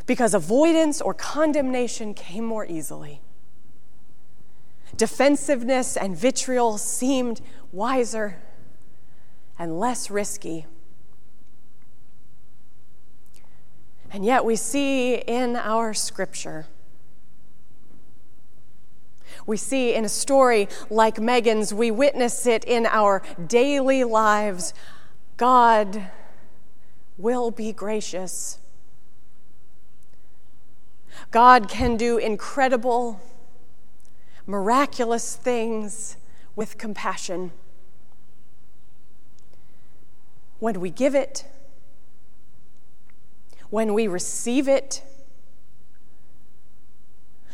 Because 0.06 0.34
avoidance 0.34 1.00
or 1.00 1.14
condemnation 1.14 2.14
came 2.14 2.44
more 2.44 2.66
easily. 2.66 3.20
Defensiveness 4.96 5.96
and 5.96 6.16
vitriol 6.16 6.78
seemed 6.78 7.40
wiser 7.70 8.38
and 9.58 9.78
less 9.78 10.10
risky. 10.10 10.66
And 14.10 14.24
yet, 14.24 14.44
we 14.44 14.56
see 14.56 15.14
in 15.14 15.56
our 15.56 15.94
scripture 15.94 16.66
we 19.46 19.56
see 19.56 19.94
in 19.94 20.04
a 20.04 20.08
story 20.08 20.68
like 20.90 21.20
Megan's, 21.20 21.74
we 21.74 21.90
witness 21.90 22.46
it 22.46 22.64
in 22.64 22.86
our 22.86 23.22
daily 23.46 24.04
lives. 24.04 24.72
God 25.36 26.10
will 27.18 27.50
be 27.50 27.72
gracious. 27.72 28.58
God 31.30 31.68
can 31.68 31.96
do 31.96 32.18
incredible, 32.18 33.20
miraculous 34.46 35.36
things 35.36 36.16
with 36.54 36.78
compassion. 36.78 37.52
When 40.58 40.80
we 40.80 40.90
give 40.90 41.14
it, 41.14 41.44
when 43.70 43.94
we 43.94 44.06
receive 44.06 44.68
it, 44.68 45.02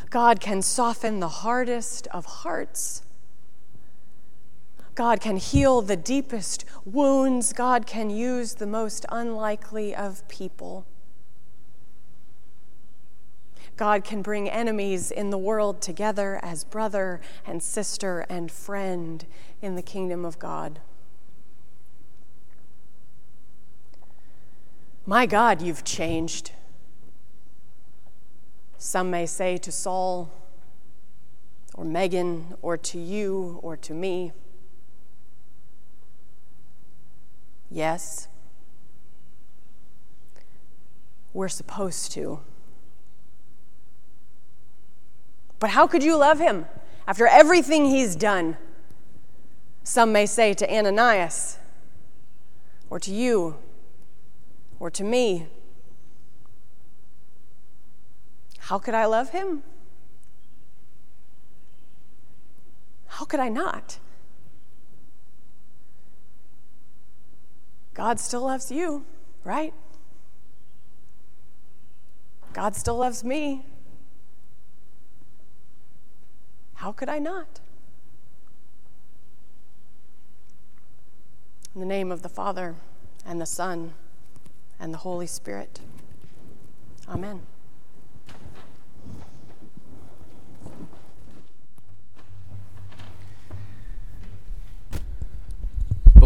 God 0.09 0.39
can 0.39 0.61
soften 0.61 1.19
the 1.19 1.27
hardest 1.27 2.07
of 2.07 2.25
hearts. 2.25 3.03
God 4.95 5.21
can 5.21 5.37
heal 5.37 5.81
the 5.81 5.95
deepest 5.95 6.65
wounds. 6.83 7.53
God 7.53 7.85
can 7.85 8.09
use 8.09 8.55
the 8.55 8.67
most 8.67 9.05
unlikely 9.09 9.95
of 9.95 10.27
people. 10.27 10.85
God 13.77 14.03
can 14.03 14.21
bring 14.21 14.49
enemies 14.49 15.09
in 15.09 15.29
the 15.29 15.37
world 15.37 15.81
together 15.81 16.37
as 16.43 16.65
brother 16.65 17.21
and 17.45 17.63
sister 17.63 18.25
and 18.29 18.51
friend 18.51 19.25
in 19.61 19.75
the 19.75 19.81
kingdom 19.81 20.25
of 20.25 20.37
God. 20.37 20.79
My 25.05 25.25
God, 25.25 25.61
you've 25.61 25.85
changed. 25.85 26.51
Some 28.79 29.11
may 29.11 29.25
say 29.25 29.57
to 29.57 29.71
Saul, 29.71 30.31
or 31.75 31.83
Megan, 31.83 32.55
or 32.61 32.77
to 32.77 32.97
you, 32.97 33.59
or 33.61 33.77
to 33.77 33.93
me, 33.93 34.31
Yes, 37.71 38.27
we're 41.33 41.49
supposed 41.49 42.11
to. 42.13 42.39
But 45.59 45.71
how 45.71 45.85
could 45.85 46.03
you 46.03 46.17
love 46.17 46.39
him 46.39 46.65
after 47.07 47.27
everything 47.27 47.85
he's 47.85 48.15
done? 48.15 48.57
Some 49.83 50.11
may 50.11 50.25
say 50.25 50.53
to 50.55 50.73
Ananias, 50.73 51.59
or 52.89 52.99
to 52.99 53.13
you, 53.13 53.57
or 54.79 54.89
to 54.89 55.03
me. 55.03 55.47
How 58.69 58.77
could 58.77 58.93
I 58.93 59.05
love 59.05 59.31
him? 59.31 59.63
How 63.07 63.25
could 63.25 63.39
I 63.39 63.49
not? 63.49 63.97
God 67.95 68.19
still 68.19 68.43
loves 68.43 68.71
you, 68.71 69.05
right? 69.43 69.73
God 72.53 72.75
still 72.75 72.95
loves 72.95 73.23
me. 73.23 73.65
How 76.75 76.91
could 76.91 77.09
I 77.09 77.17
not? 77.17 77.61
In 81.73 81.81
the 81.81 81.87
name 81.87 82.11
of 82.11 82.21
the 82.21 82.29
Father, 82.29 82.75
and 83.25 83.41
the 83.41 83.47
Son, 83.47 83.95
and 84.79 84.93
the 84.93 84.99
Holy 84.99 85.25
Spirit. 85.25 85.79
Amen. 87.07 87.41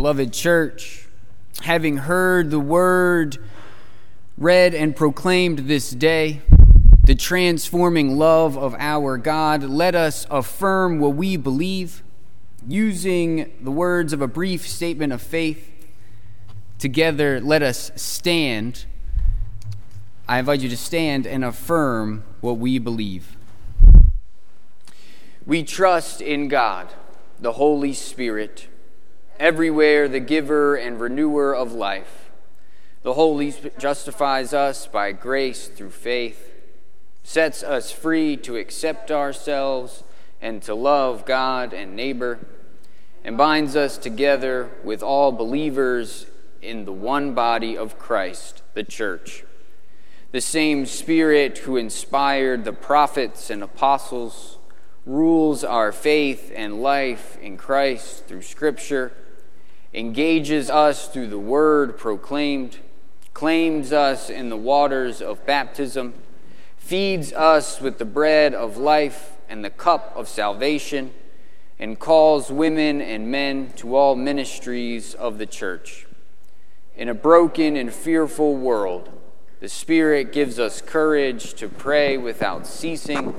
Beloved 0.04 0.34
church, 0.34 1.08
having 1.62 1.96
heard 1.96 2.52
the 2.52 2.60
word 2.60 3.38
read 4.38 4.76
and 4.76 4.94
proclaimed 4.94 5.60
this 5.60 5.92
day, 5.92 6.42
the 7.06 7.16
transforming 7.16 8.18
love 8.18 8.58
of 8.58 8.76
our 8.78 9.18
God, 9.18 9.64
let 9.64 9.96
us 9.96 10.28
affirm 10.30 11.00
what 11.00 11.16
we 11.16 11.38
believe 11.38 12.04
using 12.68 13.54
the 13.62 13.72
words 13.72 14.12
of 14.12 14.22
a 14.22 14.28
brief 14.28 14.68
statement 14.68 15.14
of 15.14 15.22
faith. 15.22 15.72
Together, 16.80 17.40
let 17.40 17.64
us 17.64 17.90
stand. 17.96 18.84
I 20.28 20.40
invite 20.40 20.60
you 20.60 20.68
to 20.68 20.76
stand 20.76 21.26
and 21.26 21.46
affirm 21.46 22.26
what 22.42 22.58
we 22.58 22.78
believe. 22.78 23.38
We 25.46 25.64
trust 25.64 26.20
in 26.20 26.50
God, 26.50 26.90
the 27.40 27.54
Holy 27.54 27.94
Spirit 27.94 28.68
everywhere 29.40 30.08
the 30.08 30.20
giver 30.20 30.76
and 30.76 31.00
renewer 31.00 31.56
of 31.56 31.72
life, 31.74 32.30
The 33.04 33.14
Holy 33.14 33.52
Spirit 33.52 33.80
justifies 33.80 34.54
us 34.54 34.88
by 34.88 35.12
grace 35.12 35.68
through 35.68 35.92
faith, 35.92 36.52
sets 37.24 37.64
us 37.64 37.92
free 37.92 38.38
to 38.38 38.58
accept 38.58 39.12
ourselves 39.12 40.04
and 40.42 40.62
to 40.64 40.76
love 40.76 41.26
God 41.26 41.74
and 41.74 41.96
neighbor, 41.96 42.40
and 43.24 43.38
binds 43.38 43.76
us 43.76 43.98
together 43.98 44.70
with 44.84 45.04
all 45.04 45.32
believers 45.32 46.26
in 46.62 46.86
the 46.86 46.94
one 46.94 47.34
body 47.34 47.78
of 47.78 48.00
Christ, 48.00 48.62
the 48.74 48.84
church. 48.84 49.44
The 50.32 50.42
same 50.42 50.86
Spirit 50.86 51.60
who 51.60 51.78
inspired 51.78 52.64
the 52.64 52.74
prophets 52.74 53.50
and 53.50 53.62
apostles 53.62 54.58
rules 55.06 55.64
our 55.64 55.92
faith 55.92 56.52
and 56.56 56.82
life 56.82 57.38
in 57.42 57.58
Christ 57.58 58.26
through 58.26 58.42
Scripture, 58.42 59.12
engages 59.94 60.70
us 60.70 61.08
through 61.08 61.28
the 61.28 61.40
word 61.40 61.98
proclaimed 61.98 62.80
claims 63.34 63.92
us 63.92 64.30
in 64.30 64.50
the 64.50 64.58
waters 64.58 65.22
of 65.22 65.46
baptism, 65.46 66.14
feeds 66.78 67.34
us 67.34 67.82
with 67.82 67.98
the 67.98 68.06
bread 68.06 68.54
of 68.54 68.78
life 68.78 69.38
and 69.50 69.66
the 69.66 69.70
cup 69.70 70.14
of 70.16 70.28
salvation, 70.28 71.12
and 71.80 72.00
calls 72.00 72.52
women 72.52 73.02
and 73.02 73.30
men 73.30 73.72
to 73.76 73.96
all 73.96 74.16
ministries 74.16 75.14
of 75.16 75.38
the 75.40 75.46
church. 75.46 76.06
In 76.96 77.10
a 77.10 77.14
broken 77.14 77.76
and 77.76 77.92
fearful 77.92 78.56
world, 78.56 79.10
the 79.60 79.70
Spirit 79.70 80.32
gives 80.32 80.60
us 80.60 80.82
courage 80.82 81.56
to 81.56 81.68
pray 81.68 82.18
without 82.18 82.68
ceasing, 82.68 83.34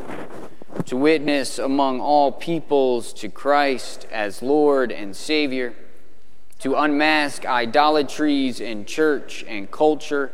to 0.87 0.97
witness 0.97 1.59
among 1.59 2.01
all 2.01 2.33
peoples 2.33 3.13
to 3.13 3.29
Christ 3.29 4.09
as 4.11 4.43
Lord 4.43 4.91
and 4.91 5.15
Savior 5.15 5.75
to 6.61 6.75
unmask 6.75 7.45
idolatries 7.45 8.61
in 8.61 8.85
church 8.85 9.45
and 9.47 9.71
culture, 9.71 10.33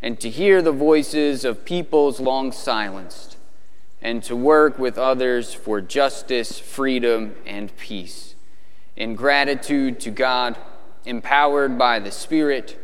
and 0.00 0.18
to 0.18 0.28
hear 0.28 0.60
the 0.60 0.72
voices 0.72 1.44
of 1.44 1.64
peoples 1.64 2.18
long 2.18 2.50
silenced, 2.50 3.36
and 4.00 4.22
to 4.24 4.34
work 4.34 4.78
with 4.78 4.98
others 4.98 5.54
for 5.54 5.80
justice, 5.80 6.58
freedom, 6.58 7.34
and 7.46 7.76
peace. 7.76 8.34
In 8.96 9.14
gratitude 9.14 10.00
to 10.00 10.10
God, 10.10 10.58
empowered 11.04 11.78
by 11.78 11.98
the 11.98 12.10
Spirit, 12.10 12.78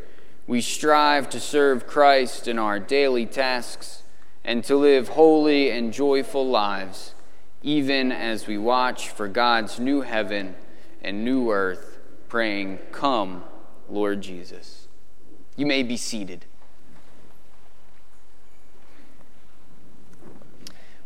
we 0.46 0.60
strive 0.60 1.28
to 1.30 1.40
serve 1.40 1.86
Christ 1.86 2.46
in 2.46 2.58
our 2.58 2.78
daily 2.78 3.26
tasks 3.26 4.02
and 4.44 4.62
to 4.64 4.76
live 4.76 5.08
holy 5.08 5.70
and 5.70 5.92
joyful 5.92 6.46
lives, 6.46 7.14
even 7.62 8.12
as 8.12 8.46
we 8.46 8.56
watch 8.56 9.08
for 9.10 9.26
God's 9.28 9.80
new 9.80 10.02
heaven 10.02 10.54
and 11.02 11.24
new 11.24 11.50
earth 11.50 11.87
praying, 12.28 12.78
Come, 12.92 13.44
Lord 13.88 14.20
Jesus. 14.20 14.88
You 15.56 15.66
may 15.66 15.82
be 15.82 15.96
seated. 15.96 16.44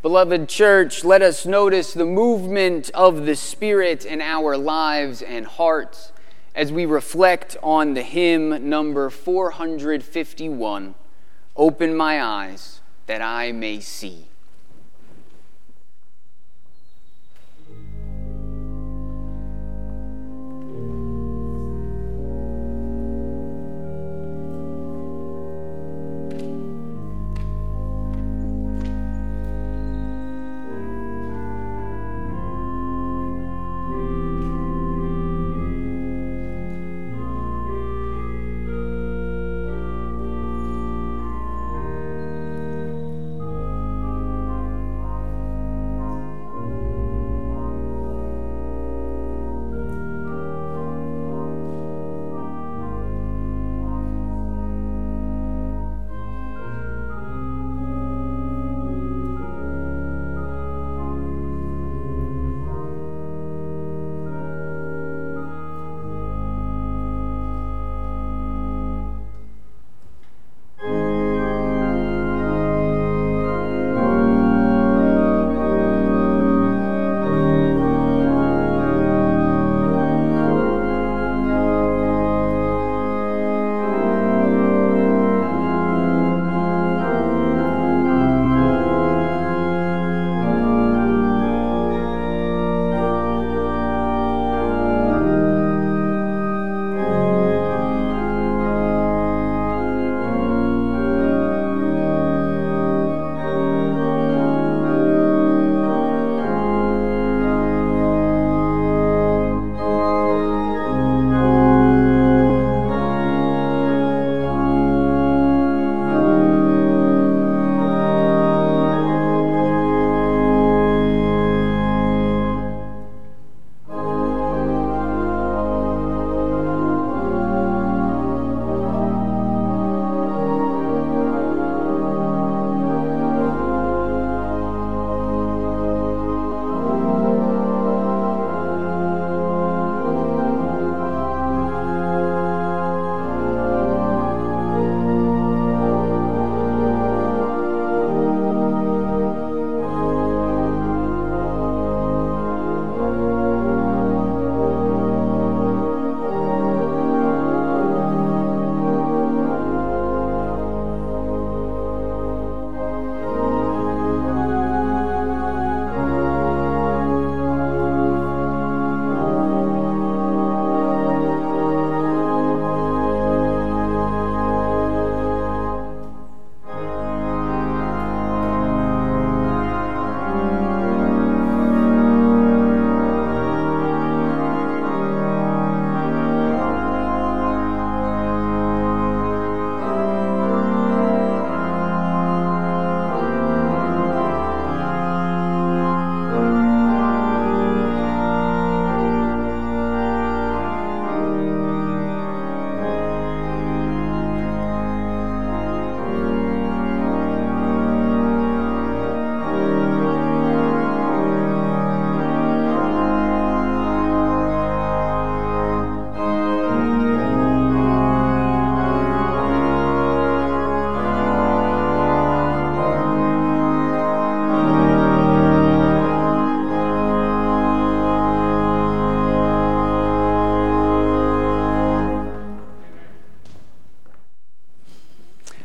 Beloved 0.02 0.48
church, 0.48 1.04
let 1.04 1.22
us 1.22 1.46
notice 1.46 1.92
the 1.92 2.04
movement 2.04 2.90
of 2.92 3.24
the 3.24 3.36
Spirit 3.36 4.04
in 4.04 4.20
our 4.20 4.56
lives 4.56 5.22
and 5.22 5.46
hearts 5.46 6.12
as 6.56 6.72
we 6.72 6.84
reflect 6.84 7.56
on 7.62 7.94
the 7.94 8.02
hymn 8.02 8.68
number 8.68 9.08
451 9.10 10.96
Open 11.54 11.94
My 11.94 12.20
Eyes 12.20 12.80
That 13.06 13.22
I 13.22 13.52
May 13.52 13.78
See. 13.78 14.31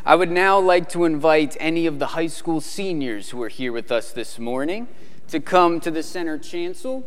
I 0.07 0.15
would 0.15 0.31
now 0.31 0.57
like 0.57 0.87
to 0.91 1.03
invite 1.03 1.57
any 1.59 1.85
of 1.85 1.99
the 1.99 2.07
high 2.07 2.27
school 2.27 2.61
seniors 2.61 3.31
who 3.31 3.43
are 3.43 3.49
here 3.49 3.73
with 3.73 3.91
us 3.91 4.13
this 4.13 4.39
morning 4.39 4.87
to 5.27 5.41
come 5.41 5.81
to 5.81 5.91
the 5.91 6.01
center 6.01 6.37
chancel, 6.37 7.05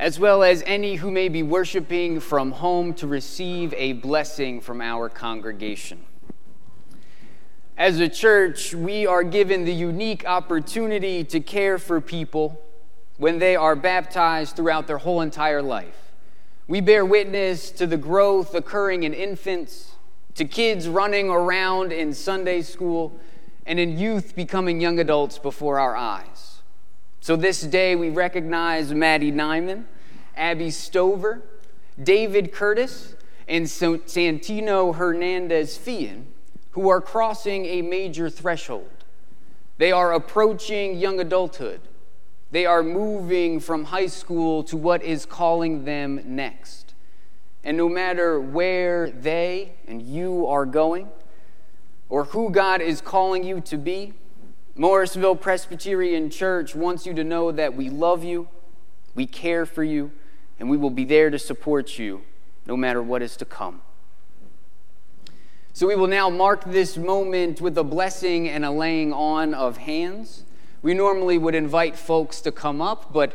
as 0.00 0.18
well 0.18 0.42
as 0.42 0.64
any 0.66 0.96
who 0.96 1.12
may 1.12 1.28
be 1.28 1.44
worshiping 1.44 2.18
from 2.18 2.50
home 2.50 2.92
to 2.94 3.06
receive 3.06 3.72
a 3.74 3.92
blessing 3.92 4.60
from 4.60 4.80
our 4.80 5.08
congregation. 5.08 6.00
As 7.76 8.00
a 8.00 8.08
church, 8.08 8.74
we 8.74 9.06
are 9.06 9.22
given 9.22 9.64
the 9.64 9.72
unique 9.72 10.24
opportunity 10.26 11.22
to 11.22 11.38
care 11.38 11.78
for 11.78 12.00
people 12.00 12.60
when 13.18 13.38
they 13.38 13.54
are 13.54 13.76
baptized 13.76 14.56
throughout 14.56 14.88
their 14.88 14.98
whole 14.98 15.20
entire 15.20 15.62
life. 15.62 16.10
We 16.66 16.80
bear 16.80 17.04
witness 17.04 17.70
to 17.70 17.86
the 17.86 17.96
growth 17.96 18.56
occurring 18.56 19.04
in 19.04 19.14
infants 19.14 19.92
to 20.38 20.44
kids 20.44 20.88
running 20.88 21.30
around 21.30 21.92
in 21.92 22.12
Sunday 22.14 22.62
school, 22.62 23.18
and 23.66 23.80
in 23.80 23.98
youth 23.98 24.36
becoming 24.36 24.80
young 24.80 25.00
adults 25.00 25.36
before 25.36 25.80
our 25.80 25.96
eyes. 25.96 26.62
So 27.20 27.34
this 27.34 27.60
day 27.60 27.96
we 27.96 28.10
recognize 28.10 28.94
Maddie 28.94 29.32
Nyman, 29.32 29.84
Abby 30.36 30.70
Stover, 30.70 31.42
David 32.00 32.52
Curtis, 32.52 33.16
and 33.48 33.66
Santino 33.66 34.94
Hernandez 34.94 35.76
Fian, 35.76 36.28
who 36.70 36.88
are 36.88 37.00
crossing 37.00 37.66
a 37.66 37.82
major 37.82 38.30
threshold. 38.30 38.88
They 39.78 39.90
are 39.90 40.12
approaching 40.12 40.96
young 40.96 41.18
adulthood. 41.18 41.80
They 42.52 42.64
are 42.64 42.84
moving 42.84 43.58
from 43.58 43.86
high 43.86 44.06
school 44.06 44.62
to 44.64 44.76
what 44.76 45.02
is 45.02 45.26
calling 45.26 45.84
them 45.84 46.22
next. 46.24 46.87
And 47.68 47.76
no 47.76 47.86
matter 47.86 48.40
where 48.40 49.10
they 49.10 49.74
and 49.86 50.00
you 50.00 50.46
are 50.46 50.64
going, 50.64 51.06
or 52.08 52.24
who 52.24 52.48
God 52.48 52.80
is 52.80 53.02
calling 53.02 53.44
you 53.44 53.60
to 53.60 53.76
be, 53.76 54.14
Morrisville 54.74 55.36
Presbyterian 55.36 56.30
Church 56.30 56.74
wants 56.74 57.04
you 57.04 57.12
to 57.12 57.22
know 57.22 57.52
that 57.52 57.74
we 57.74 57.90
love 57.90 58.24
you, 58.24 58.48
we 59.14 59.26
care 59.26 59.66
for 59.66 59.84
you, 59.84 60.12
and 60.58 60.70
we 60.70 60.78
will 60.78 60.88
be 60.88 61.04
there 61.04 61.28
to 61.28 61.38
support 61.38 61.98
you 61.98 62.22
no 62.64 62.74
matter 62.74 63.02
what 63.02 63.20
is 63.20 63.36
to 63.36 63.44
come. 63.44 63.82
So 65.74 65.86
we 65.86 65.94
will 65.94 66.06
now 66.06 66.30
mark 66.30 66.64
this 66.64 66.96
moment 66.96 67.60
with 67.60 67.76
a 67.76 67.84
blessing 67.84 68.48
and 68.48 68.64
a 68.64 68.70
laying 68.70 69.12
on 69.12 69.52
of 69.52 69.76
hands. 69.76 70.44
We 70.80 70.94
normally 70.94 71.38
would 71.38 71.56
invite 71.56 71.96
folks 71.96 72.40
to 72.42 72.52
come 72.52 72.80
up, 72.80 73.12
but 73.12 73.34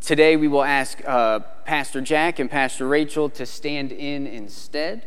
today 0.00 0.36
we 0.36 0.48
will 0.48 0.64
ask 0.64 1.06
uh, 1.06 1.40
Pastor 1.66 2.00
Jack 2.00 2.38
and 2.38 2.50
Pastor 2.50 2.88
Rachel 2.88 3.28
to 3.30 3.44
stand 3.44 3.92
in 3.92 4.26
instead. 4.26 5.04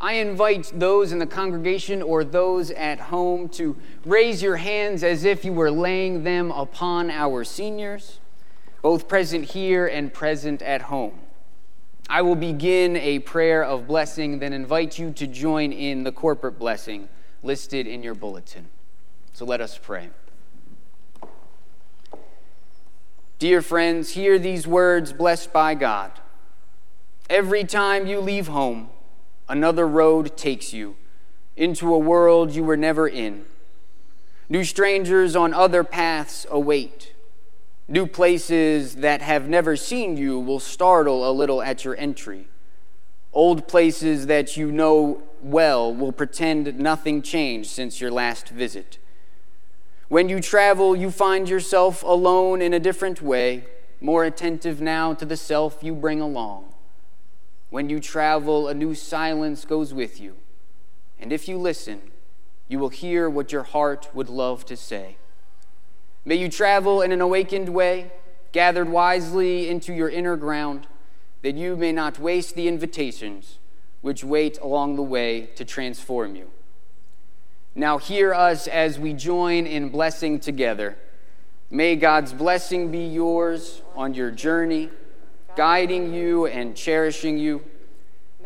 I 0.00 0.12
invite 0.14 0.70
those 0.72 1.10
in 1.10 1.18
the 1.18 1.26
congregation 1.26 2.02
or 2.02 2.22
those 2.22 2.70
at 2.70 3.00
home 3.00 3.48
to 3.50 3.76
raise 4.04 4.40
your 4.40 4.58
hands 4.58 5.02
as 5.02 5.24
if 5.24 5.44
you 5.44 5.52
were 5.52 5.72
laying 5.72 6.22
them 6.22 6.52
upon 6.52 7.10
our 7.10 7.42
seniors, 7.42 8.20
both 8.80 9.08
present 9.08 9.44
here 9.44 9.88
and 9.88 10.14
present 10.14 10.62
at 10.62 10.82
home. 10.82 11.18
I 12.08 12.22
will 12.22 12.36
begin 12.36 12.96
a 12.96 13.18
prayer 13.18 13.64
of 13.64 13.88
blessing, 13.88 14.38
then 14.38 14.52
invite 14.52 15.00
you 15.00 15.10
to 15.14 15.26
join 15.26 15.72
in 15.72 16.04
the 16.04 16.12
corporate 16.12 16.60
blessing 16.60 17.08
listed 17.42 17.88
in 17.88 18.04
your 18.04 18.14
bulletin. 18.14 18.68
So 19.32 19.44
let 19.44 19.60
us 19.60 19.76
pray. 19.76 20.10
Dear 23.38 23.62
friends, 23.62 24.10
hear 24.10 24.36
these 24.36 24.66
words 24.66 25.12
blessed 25.12 25.52
by 25.52 25.76
God. 25.76 26.10
Every 27.30 27.62
time 27.62 28.08
you 28.08 28.18
leave 28.18 28.48
home, 28.48 28.90
another 29.48 29.86
road 29.86 30.36
takes 30.36 30.72
you 30.72 30.96
into 31.56 31.94
a 31.94 31.98
world 31.98 32.50
you 32.50 32.64
were 32.64 32.76
never 32.76 33.06
in. 33.06 33.44
New 34.48 34.64
strangers 34.64 35.36
on 35.36 35.54
other 35.54 35.84
paths 35.84 36.48
await. 36.50 37.14
New 37.86 38.08
places 38.08 38.96
that 38.96 39.22
have 39.22 39.48
never 39.48 39.76
seen 39.76 40.16
you 40.16 40.40
will 40.40 40.58
startle 40.58 41.28
a 41.28 41.30
little 41.30 41.62
at 41.62 41.84
your 41.84 41.96
entry. 41.96 42.48
Old 43.32 43.68
places 43.68 44.26
that 44.26 44.56
you 44.56 44.72
know 44.72 45.22
well 45.40 45.94
will 45.94 46.12
pretend 46.12 46.76
nothing 46.76 47.22
changed 47.22 47.70
since 47.70 48.00
your 48.00 48.10
last 48.10 48.48
visit. 48.48 48.98
When 50.08 50.30
you 50.30 50.40
travel, 50.40 50.96
you 50.96 51.10
find 51.10 51.48
yourself 51.48 52.02
alone 52.02 52.62
in 52.62 52.72
a 52.72 52.80
different 52.80 53.20
way, 53.20 53.66
more 54.00 54.24
attentive 54.24 54.80
now 54.80 55.12
to 55.12 55.26
the 55.26 55.36
self 55.36 55.78
you 55.82 55.94
bring 55.94 56.20
along. 56.20 56.72
When 57.68 57.90
you 57.90 58.00
travel, 58.00 58.68
a 58.68 58.74
new 58.74 58.94
silence 58.94 59.66
goes 59.66 59.92
with 59.92 60.18
you. 60.18 60.36
And 61.20 61.30
if 61.30 61.46
you 61.46 61.58
listen, 61.58 62.00
you 62.68 62.78
will 62.78 62.88
hear 62.88 63.28
what 63.28 63.52
your 63.52 63.64
heart 63.64 64.08
would 64.14 64.30
love 64.30 64.64
to 64.66 64.76
say. 64.76 65.18
May 66.24 66.36
you 66.36 66.48
travel 66.48 67.02
in 67.02 67.12
an 67.12 67.20
awakened 67.20 67.68
way, 67.68 68.10
gathered 68.52 68.88
wisely 68.88 69.68
into 69.68 69.92
your 69.92 70.08
inner 70.08 70.36
ground, 70.36 70.86
that 71.42 71.54
you 71.54 71.76
may 71.76 71.92
not 71.92 72.18
waste 72.18 72.54
the 72.54 72.66
invitations 72.66 73.58
which 74.00 74.24
wait 74.24 74.58
along 74.60 74.96
the 74.96 75.02
way 75.02 75.50
to 75.56 75.64
transform 75.64 76.34
you. 76.34 76.50
Now, 77.74 77.98
hear 77.98 78.34
us 78.34 78.66
as 78.66 78.98
we 78.98 79.12
join 79.12 79.66
in 79.66 79.90
blessing 79.90 80.40
together. 80.40 80.96
May 81.70 81.96
God's 81.96 82.32
blessing 82.32 82.90
be 82.90 83.04
yours 83.04 83.82
on 83.94 84.14
your 84.14 84.30
journey, 84.30 84.90
guiding 85.56 86.14
you 86.14 86.46
and 86.46 86.74
cherishing 86.74 87.38
you. 87.38 87.62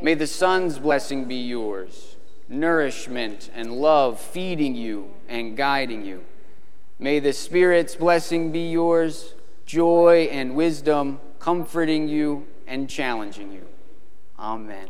May 0.00 0.14
the 0.14 0.26
Son's 0.26 0.78
blessing 0.78 1.26
be 1.26 1.36
yours, 1.36 2.16
nourishment 2.48 3.50
and 3.54 3.72
love 3.72 4.20
feeding 4.20 4.74
you 4.74 5.10
and 5.28 5.56
guiding 5.56 6.04
you. 6.04 6.24
May 6.98 7.20
the 7.20 7.32
Spirit's 7.32 7.94
blessing 7.94 8.50
be 8.50 8.70
yours, 8.70 9.34
joy 9.66 10.28
and 10.30 10.56
wisdom 10.56 11.20
comforting 11.38 12.08
you 12.08 12.46
and 12.66 12.88
challenging 12.88 13.52
you. 13.52 13.66
Amen. 14.38 14.88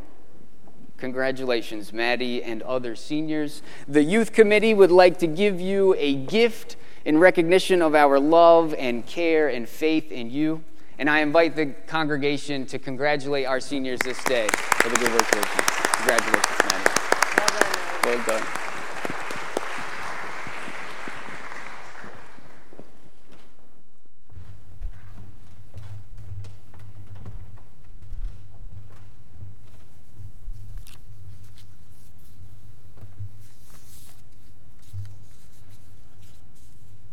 Congratulations, 1.03 1.93
Maddie 1.93 2.45
and 2.45 2.63
other 2.63 2.95
seniors. 2.95 3.61
The 3.89 4.05
youth 4.05 4.33
committee 4.33 4.73
would 4.73 4.93
like 4.93 5.19
to 5.19 5.27
give 5.27 5.61
you 5.61 5.97
a 5.99 6.15
gift 6.15 6.77
in 7.05 7.19
recognition 7.19 7.83
of 7.83 7.97
our 7.97 8.21
love 8.21 8.73
and 8.79 9.05
care 9.05 9.49
and 9.49 9.69
faith 9.69 10.13
in 10.13 10.31
you. 10.31 10.63
And 11.01 11.11
I 11.11 11.19
invite 11.19 11.57
the 11.57 11.75
congregation 11.89 12.67
to 12.67 12.79
congratulate 12.79 13.47
our 13.47 13.59
seniors 13.59 13.99
this 14.05 14.23
day 14.23 14.47
for 14.53 14.91
the 14.91 14.97
good 14.97 15.13
work. 15.13 15.27
Congratulations, 15.27 16.61
Maddie. 16.71 18.05
Well 18.05 18.23
done. 18.25 18.39
Well 18.39 18.39
done. 18.39 18.62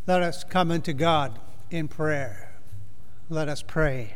Let 0.10 0.24
us 0.24 0.44
come 0.44 0.72
unto 0.72 0.92
God 0.92 1.38
in 1.70 1.88
prayer. 1.88 2.56
Let 3.30 3.48
us 3.48 3.62
pray. 3.62 4.16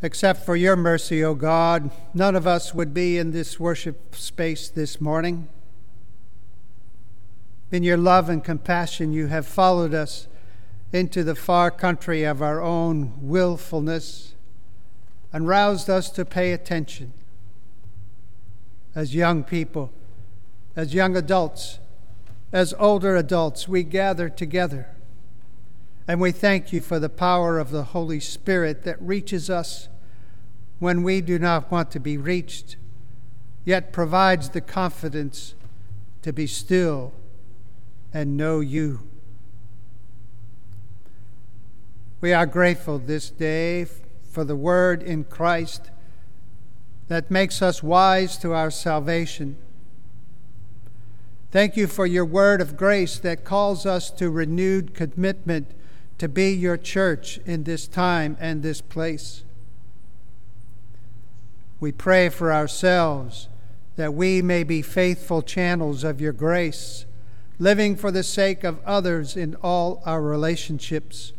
Except 0.00 0.46
for 0.46 0.54
your 0.54 0.76
mercy, 0.76 1.24
O 1.24 1.34
God, 1.34 1.90
none 2.14 2.36
of 2.36 2.46
us 2.46 2.72
would 2.72 2.94
be 2.94 3.18
in 3.18 3.32
this 3.32 3.58
worship 3.58 4.14
space 4.14 4.68
this 4.68 5.00
morning. 5.00 5.48
In 7.72 7.82
your 7.82 7.96
love 7.96 8.28
and 8.28 8.44
compassion, 8.44 9.12
you 9.12 9.26
have 9.26 9.44
followed 9.44 9.92
us 9.92 10.28
into 10.92 11.24
the 11.24 11.34
far 11.34 11.70
country 11.70 12.24
of 12.24 12.40
our 12.40 12.60
own 12.60 13.12
willfulness 13.20 14.34
and 15.32 15.48
roused 15.48 15.90
us 15.90 16.10
to 16.10 16.24
pay 16.24 16.52
attention. 16.52 17.12
As 18.94 19.14
young 19.14 19.44
people, 19.44 19.92
as 20.74 20.94
young 20.94 21.16
adults, 21.16 21.78
as 22.52 22.74
older 22.78 23.16
adults, 23.16 23.68
we 23.68 23.82
gather 23.82 24.28
together. 24.28 24.88
And 26.08 26.20
we 26.20 26.30
thank 26.30 26.72
you 26.72 26.80
for 26.80 26.98
the 26.98 27.08
power 27.08 27.58
of 27.58 27.70
the 27.70 27.84
Holy 27.84 28.20
Spirit 28.20 28.84
that 28.84 29.00
reaches 29.02 29.50
us 29.50 29.88
when 30.78 31.02
we 31.02 31.20
do 31.20 31.38
not 31.38 31.70
want 31.70 31.90
to 31.90 32.00
be 32.00 32.16
reached, 32.16 32.76
yet 33.64 33.92
provides 33.92 34.50
the 34.50 34.60
confidence 34.60 35.54
to 36.22 36.32
be 36.32 36.46
still 36.46 37.12
and 38.12 38.36
know 38.36 38.60
you. 38.60 39.00
We 42.26 42.32
are 42.32 42.44
grateful 42.44 42.98
this 42.98 43.30
day 43.30 43.86
for 44.32 44.42
the 44.42 44.56
word 44.56 45.00
in 45.00 45.22
Christ 45.22 45.92
that 47.06 47.30
makes 47.30 47.62
us 47.62 47.84
wise 47.84 48.36
to 48.38 48.52
our 48.52 48.72
salvation. 48.72 49.56
Thank 51.52 51.76
you 51.76 51.86
for 51.86 52.04
your 52.04 52.24
word 52.24 52.60
of 52.60 52.76
grace 52.76 53.20
that 53.20 53.44
calls 53.44 53.86
us 53.86 54.10
to 54.10 54.28
renewed 54.28 54.92
commitment 54.92 55.70
to 56.18 56.28
be 56.28 56.50
your 56.50 56.76
church 56.76 57.38
in 57.46 57.62
this 57.62 57.86
time 57.86 58.36
and 58.40 58.60
this 58.60 58.80
place. 58.80 59.44
We 61.78 61.92
pray 61.92 62.28
for 62.28 62.52
ourselves 62.52 63.48
that 63.94 64.14
we 64.14 64.42
may 64.42 64.64
be 64.64 64.82
faithful 64.82 65.42
channels 65.42 66.02
of 66.02 66.20
your 66.20 66.32
grace, 66.32 67.06
living 67.60 67.94
for 67.94 68.10
the 68.10 68.24
sake 68.24 68.64
of 68.64 68.84
others 68.84 69.36
in 69.36 69.54
all 69.62 70.02
our 70.04 70.20
relationships. 70.20 71.32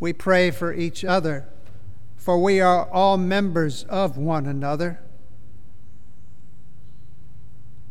We 0.00 0.14
pray 0.14 0.50
for 0.50 0.72
each 0.72 1.04
other, 1.04 1.46
for 2.16 2.42
we 2.42 2.60
are 2.60 2.90
all 2.90 3.18
members 3.18 3.84
of 3.84 4.16
one 4.16 4.46
another. 4.46 4.98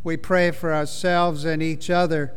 We 0.04 0.18
pray 0.18 0.50
for 0.52 0.74
ourselves 0.74 1.46
and 1.46 1.62
each 1.62 1.90
other 1.90 2.34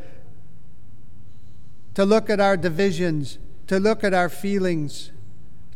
to 1.94 2.04
look 2.04 2.28
at 2.28 2.38
our 2.38 2.56
divisions, 2.56 3.38
to 3.66 3.80
look 3.80 4.04
at 4.04 4.12
our 4.12 4.28
feelings, 4.28 5.10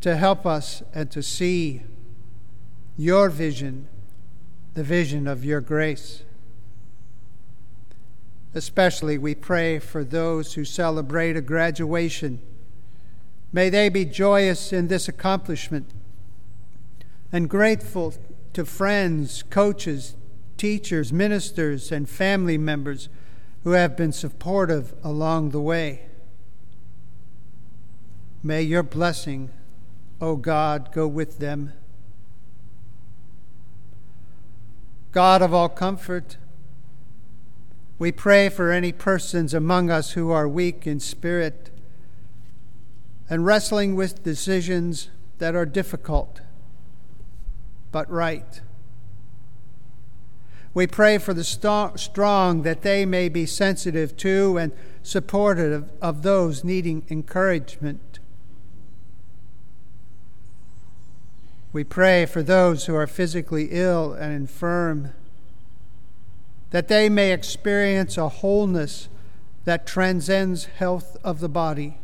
to 0.02 0.16
help 0.16 0.44
us 0.44 0.82
and 0.94 1.10
to 1.10 1.22
see 1.22 1.82
your 2.98 3.30
vision, 3.30 3.88
the 4.74 4.84
vision 4.84 5.26
of 5.26 5.44
your 5.44 5.60
grace. 5.60 6.22
Especially, 8.54 9.18
we 9.18 9.34
pray 9.34 9.78
for 9.78 10.04
those 10.04 10.54
who 10.54 10.64
celebrate 10.64 11.36
a 11.36 11.42
graduation. 11.42 12.40
May 13.52 13.70
they 13.70 13.88
be 13.88 14.04
joyous 14.04 14.72
in 14.72 14.88
this 14.88 15.08
accomplishment 15.08 15.90
and 17.32 17.48
grateful 17.48 18.14
to 18.52 18.64
friends, 18.64 19.42
coaches, 19.50 20.16
teachers, 20.56 21.12
ministers, 21.12 21.92
and 21.92 22.08
family 22.08 22.58
members 22.58 23.08
who 23.64 23.72
have 23.72 23.96
been 23.96 24.12
supportive 24.12 24.94
along 25.02 25.50
the 25.50 25.60
way. 25.60 26.06
May 28.42 28.62
your 28.62 28.82
blessing, 28.82 29.50
O 30.20 30.36
God, 30.36 30.92
go 30.92 31.06
with 31.08 31.38
them. 31.38 31.72
God 35.12 35.42
of 35.42 35.52
all 35.52 35.68
comfort, 35.68 36.36
we 37.98 38.12
pray 38.12 38.48
for 38.48 38.70
any 38.70 38.92
persons 38.92 39.54
among 39.54 39.90
us 39.90 40.12
who 40.12 40.30
are 40.30 40.46
weak 40.46 40.86
in 40.86 41.00
spirit 41.00 41.70
and 43.28 43.44
wrestling 43.44 43.96
with 43.96 44.22
decisions 44.22 45.10
that 45.38 45.54
are 45.54 45.66
difficult 45.66 46.40
but 47.96 48.10
right. 48.10 48.60
We 50.74 50.86
pray 50.86 51.16
for 51.16 51.32
the 51.32 51.44
st- 51.44 51.98
strong 51.98 52.60
that 52.60 52.82
they 52.82 53.06
may 53.06 53.30
be 53.30 53.46
sensitive 53.46 54.18
to 54.18 54.58
and 54.58 54.72
supportive 55.02 55.90
of 56.02 56.20
those 56.20 56.62
needing 56.62 57.06
encouragement. 57.08 58.18
We 61.72 61.84
pray 61.84 62.26
for 62.26 62.42
those 62.42 62.84
who 62.84 62.94
are 62.94 63.06
physically 63.06 63.68
ill 63.70 64.12
and 64.12 64.34
infirm, 64.34 65.14
that 66.72 66.88
they 66.88 67.08
may 67.08 67.32
experience 67.32 68.18
a 68.18 68.28
wholeness 68.28 69.08
that 69.64 69.86
transcends 69.86 70.66
health 70.66 71.16
of 71.24 71.40
the 71.40 71.48
body. 71.48 71.96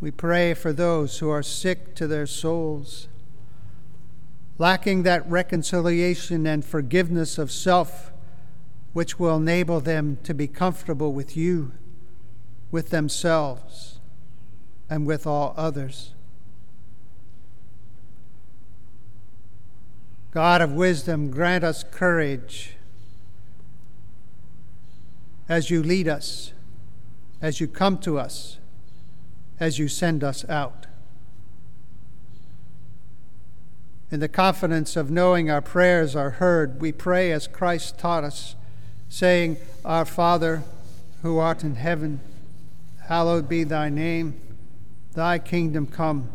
We 0.00 0.10
pray 0.10 0.54
for 0.54 0.72
those 0.72 1.18
who 1.18 1.30
are 1.30 1.42
sick 1.42 1.94
to 1.94 2.06
their 2.06 2.26
souls, 2.26 3.08
lacking 4.58 5.02
that 5.02 5.28
reconciliation 5.28 6.46
and 6.46 6.64
forgiveness 6.64 7.38
of 7.38 7.50
self 7.50 8.12
which 8.92 9.18
will 9.18 9.36
enable 9.36 9.80
them 9.80 10.18
to 10.22 10.32
be 10.32 10.46
comfortable 10.46 11.12
with 11.12 11.36
you, 11.36 11.72
with 12.70 12.90
themselves, 12.90 13.98
and 14.88 15.04
with 15.04 15.26
all 15.26 15.52
others. 15.56 16.14
God 20.30 20.60
of 20.60 20.72
wisdom, 20.72 21.30
grant 21.30 21.64
us 21.64 21.84
courage 21.84 22.74
as 25.48 25.70
you 25.70 25.82
lead 25.82 26.08
us, 26.08 26.52
as 27.42 27.60
you 27.60 27.68
come 27.68 27.98
to 27.98 28.18
us, 28.18 28.58
as 29.60 29.78
you 29.78 29.88
send 29.88 30.24
us 30.24 30.48
out. 30.48 30.86
In 34.10 34.20
the 34.20 34.28
confidence 34.28 34.96
of 34.96 35.10
knowing 35.10 35.50
our 35.50 35.60
prayers 35.60 36.14
are 36.14 36.30
heard, 36.30 36.80
we 36.80 36.92
pray 36.92 37.32
as 37.32 37.48
Christ 37.48 37.98
taught 37.98 38.22
us, 38.22 38.54
saying, 39.08 39.56
Our 39.84 40.04
Father, 40.04 40.62
who 41.22 41.38
art 41.38 41.64
in 41.64 41.76
heaven, 41.76 42.20
hallowed 43.08 43.48
be 43.48 43.64
thy 43.64 43.88
name. 43.88 44.40
Thy 45.14 45.38
kingdom 45.38 45.86
come, 45.86 46.28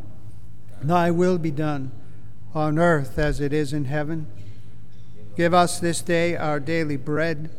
thy 0.82 1.11
will 1.11 1.38
be 1.38 1.51
done 1.51 1.91
on 2.53 2.80
earth 2.80 3.20
as 3.20 3.39
it 3.39 3.53
is 3.53 3.74
in 3.74 3.86
heaven. 3.86 4.28
Give 5.38 5.53
us 5.53 5.80
this 5.80 6.01
day 6.01 6.36
our 6.36 6.59
daily 6.59 6.97
bread, 6.97 7.49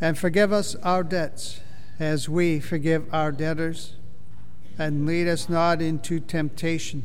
and 0.00 0.18
forgive 0.18 0.52
us 0.52 0.74
our 0.76 1.04
debts 1.04 1.60
as 2.00 2.28
we 2.28 2.58
forgive 2.58 3.12
our 3.12 3.30
debtors. 3.30 3.94
And 4.78 5.06
lead 5.06 5.28
us 5.28 5.48
not 5.48 5.82
into 5.82 6.18
temptation, 6.18 7.04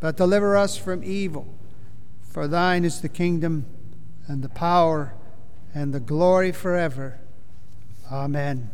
but 0.00 0.16
deliver 0.16 0.56
us 0.56 0.76
from 0.76 1.04
evil. 1.04 1.46
For 2.22 2.48
thine 2.48 2.84
is 2.84 3.00
the 3.00 3.08
kingdom, 3.08 3.66
and 4.26 4.42
the 4.42 4.48
power, 4.48 5.14
and 5.74 5.92
the 5.92 6.00
glory 6.00 6.52
forever. 6.52 7.18
Amen. 8.10 8.70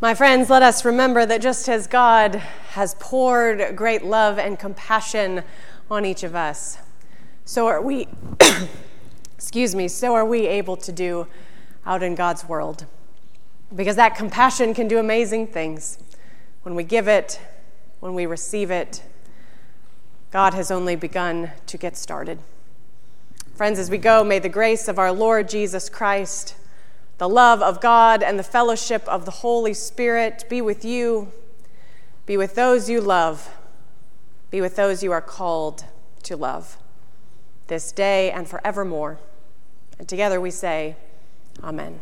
My 0.00 0.14
friends, 0.14 0.50
let 0.50 0.62
us 0.62 0.84
remember 0.84 1.24
that 1.24 1.40
just 1.40 1.68
as 1.68 1.86
God 1.86 2.34
has 2.34 2.94
poured 2.98 3.74
great 3.74 4.04
love 4.04 4.38
and 4.38 4.58
compassion 4.58 5.42
on 5.90 6.04
each 6.04 6.22
of 6.22 6.34
us, 6.34 6.78
so 7.44 7.66
are 7.66 7.80
we, 7.80 8.08
excuse 9.34 9.74
me, 9.74 9.88
so 9.88 10.14
are 10.14 10.24
we 10.24 10.46
able 10.46 10.76
to 10.76 10.92
do 10.92 11.26
out 11.86 12.02
in 12.02 12.14
God's 12.14 12.46
world. 12.48 12.86
Because 13.74 13.96
that 13.96 14.14
compassion 14.14 14.74
can 14.74 14.88
do 14.88 14.98
amazing 14.98 15.48
things. 15.48 15.98
When 16.62 16.74
we 16.74 16.84
give 16.84 17.08
it, 17.08 17.40
when 18.00 18.14
we 18.14 18.26
receive 18.26 18.70
it, 18.70 19.02
God 20.30 20.54
has 20.54 20.70
only 20.70 20.96
begun 20.96 21.50
to 21.66 21.78
get 21.78 21.96
started. 21.96 22.38
Friends, 23.54 23.78
as 23.78 23.90
we 23.90 23.98
go, 23.98 24.24
may 24.24 24.38
the 24.38 24.48
grace 24.48 24.88
of 24.88 24.98
our 24.98 25.12
Lord 25.12 25.48
Jesus 25.48 25.88
Christ 25.88 26.56
the 27.18 27.28
love 27.28 27.62
of 27.62 27.80
God 27.80 28.22
and 28.22 28.38
the 28.38 28.44
fellowship 28.44 29.06
of 29.08 29.24
the 29.24 29.30
Holy 29.30 29.74
Spirit 29.74 30.44
be 30.48 30.60
with 30.60 30.84
you, 30.84 31.30
be 32.26 32.36
with 32.36 32.54
those 32.54 32.90
you 32.90 33.00
love, 33.00 33.48
be 34.50 34.60
with 34.60 34.76
those 34.76 35.02
you 35.02 35.12
are 35.12 35.20
called 35.20 35.84
to 36.24 36.36
love 36.36 36.76
this 37.66 37.92
day 37.92 38.30
and 38.30 38.48
forevermore. 38.48 39.18
And 39.98 40.08
together 40.08 40.40
we 40.40 40.50
say, 40.50 40.96
Amen. 41.62 42.00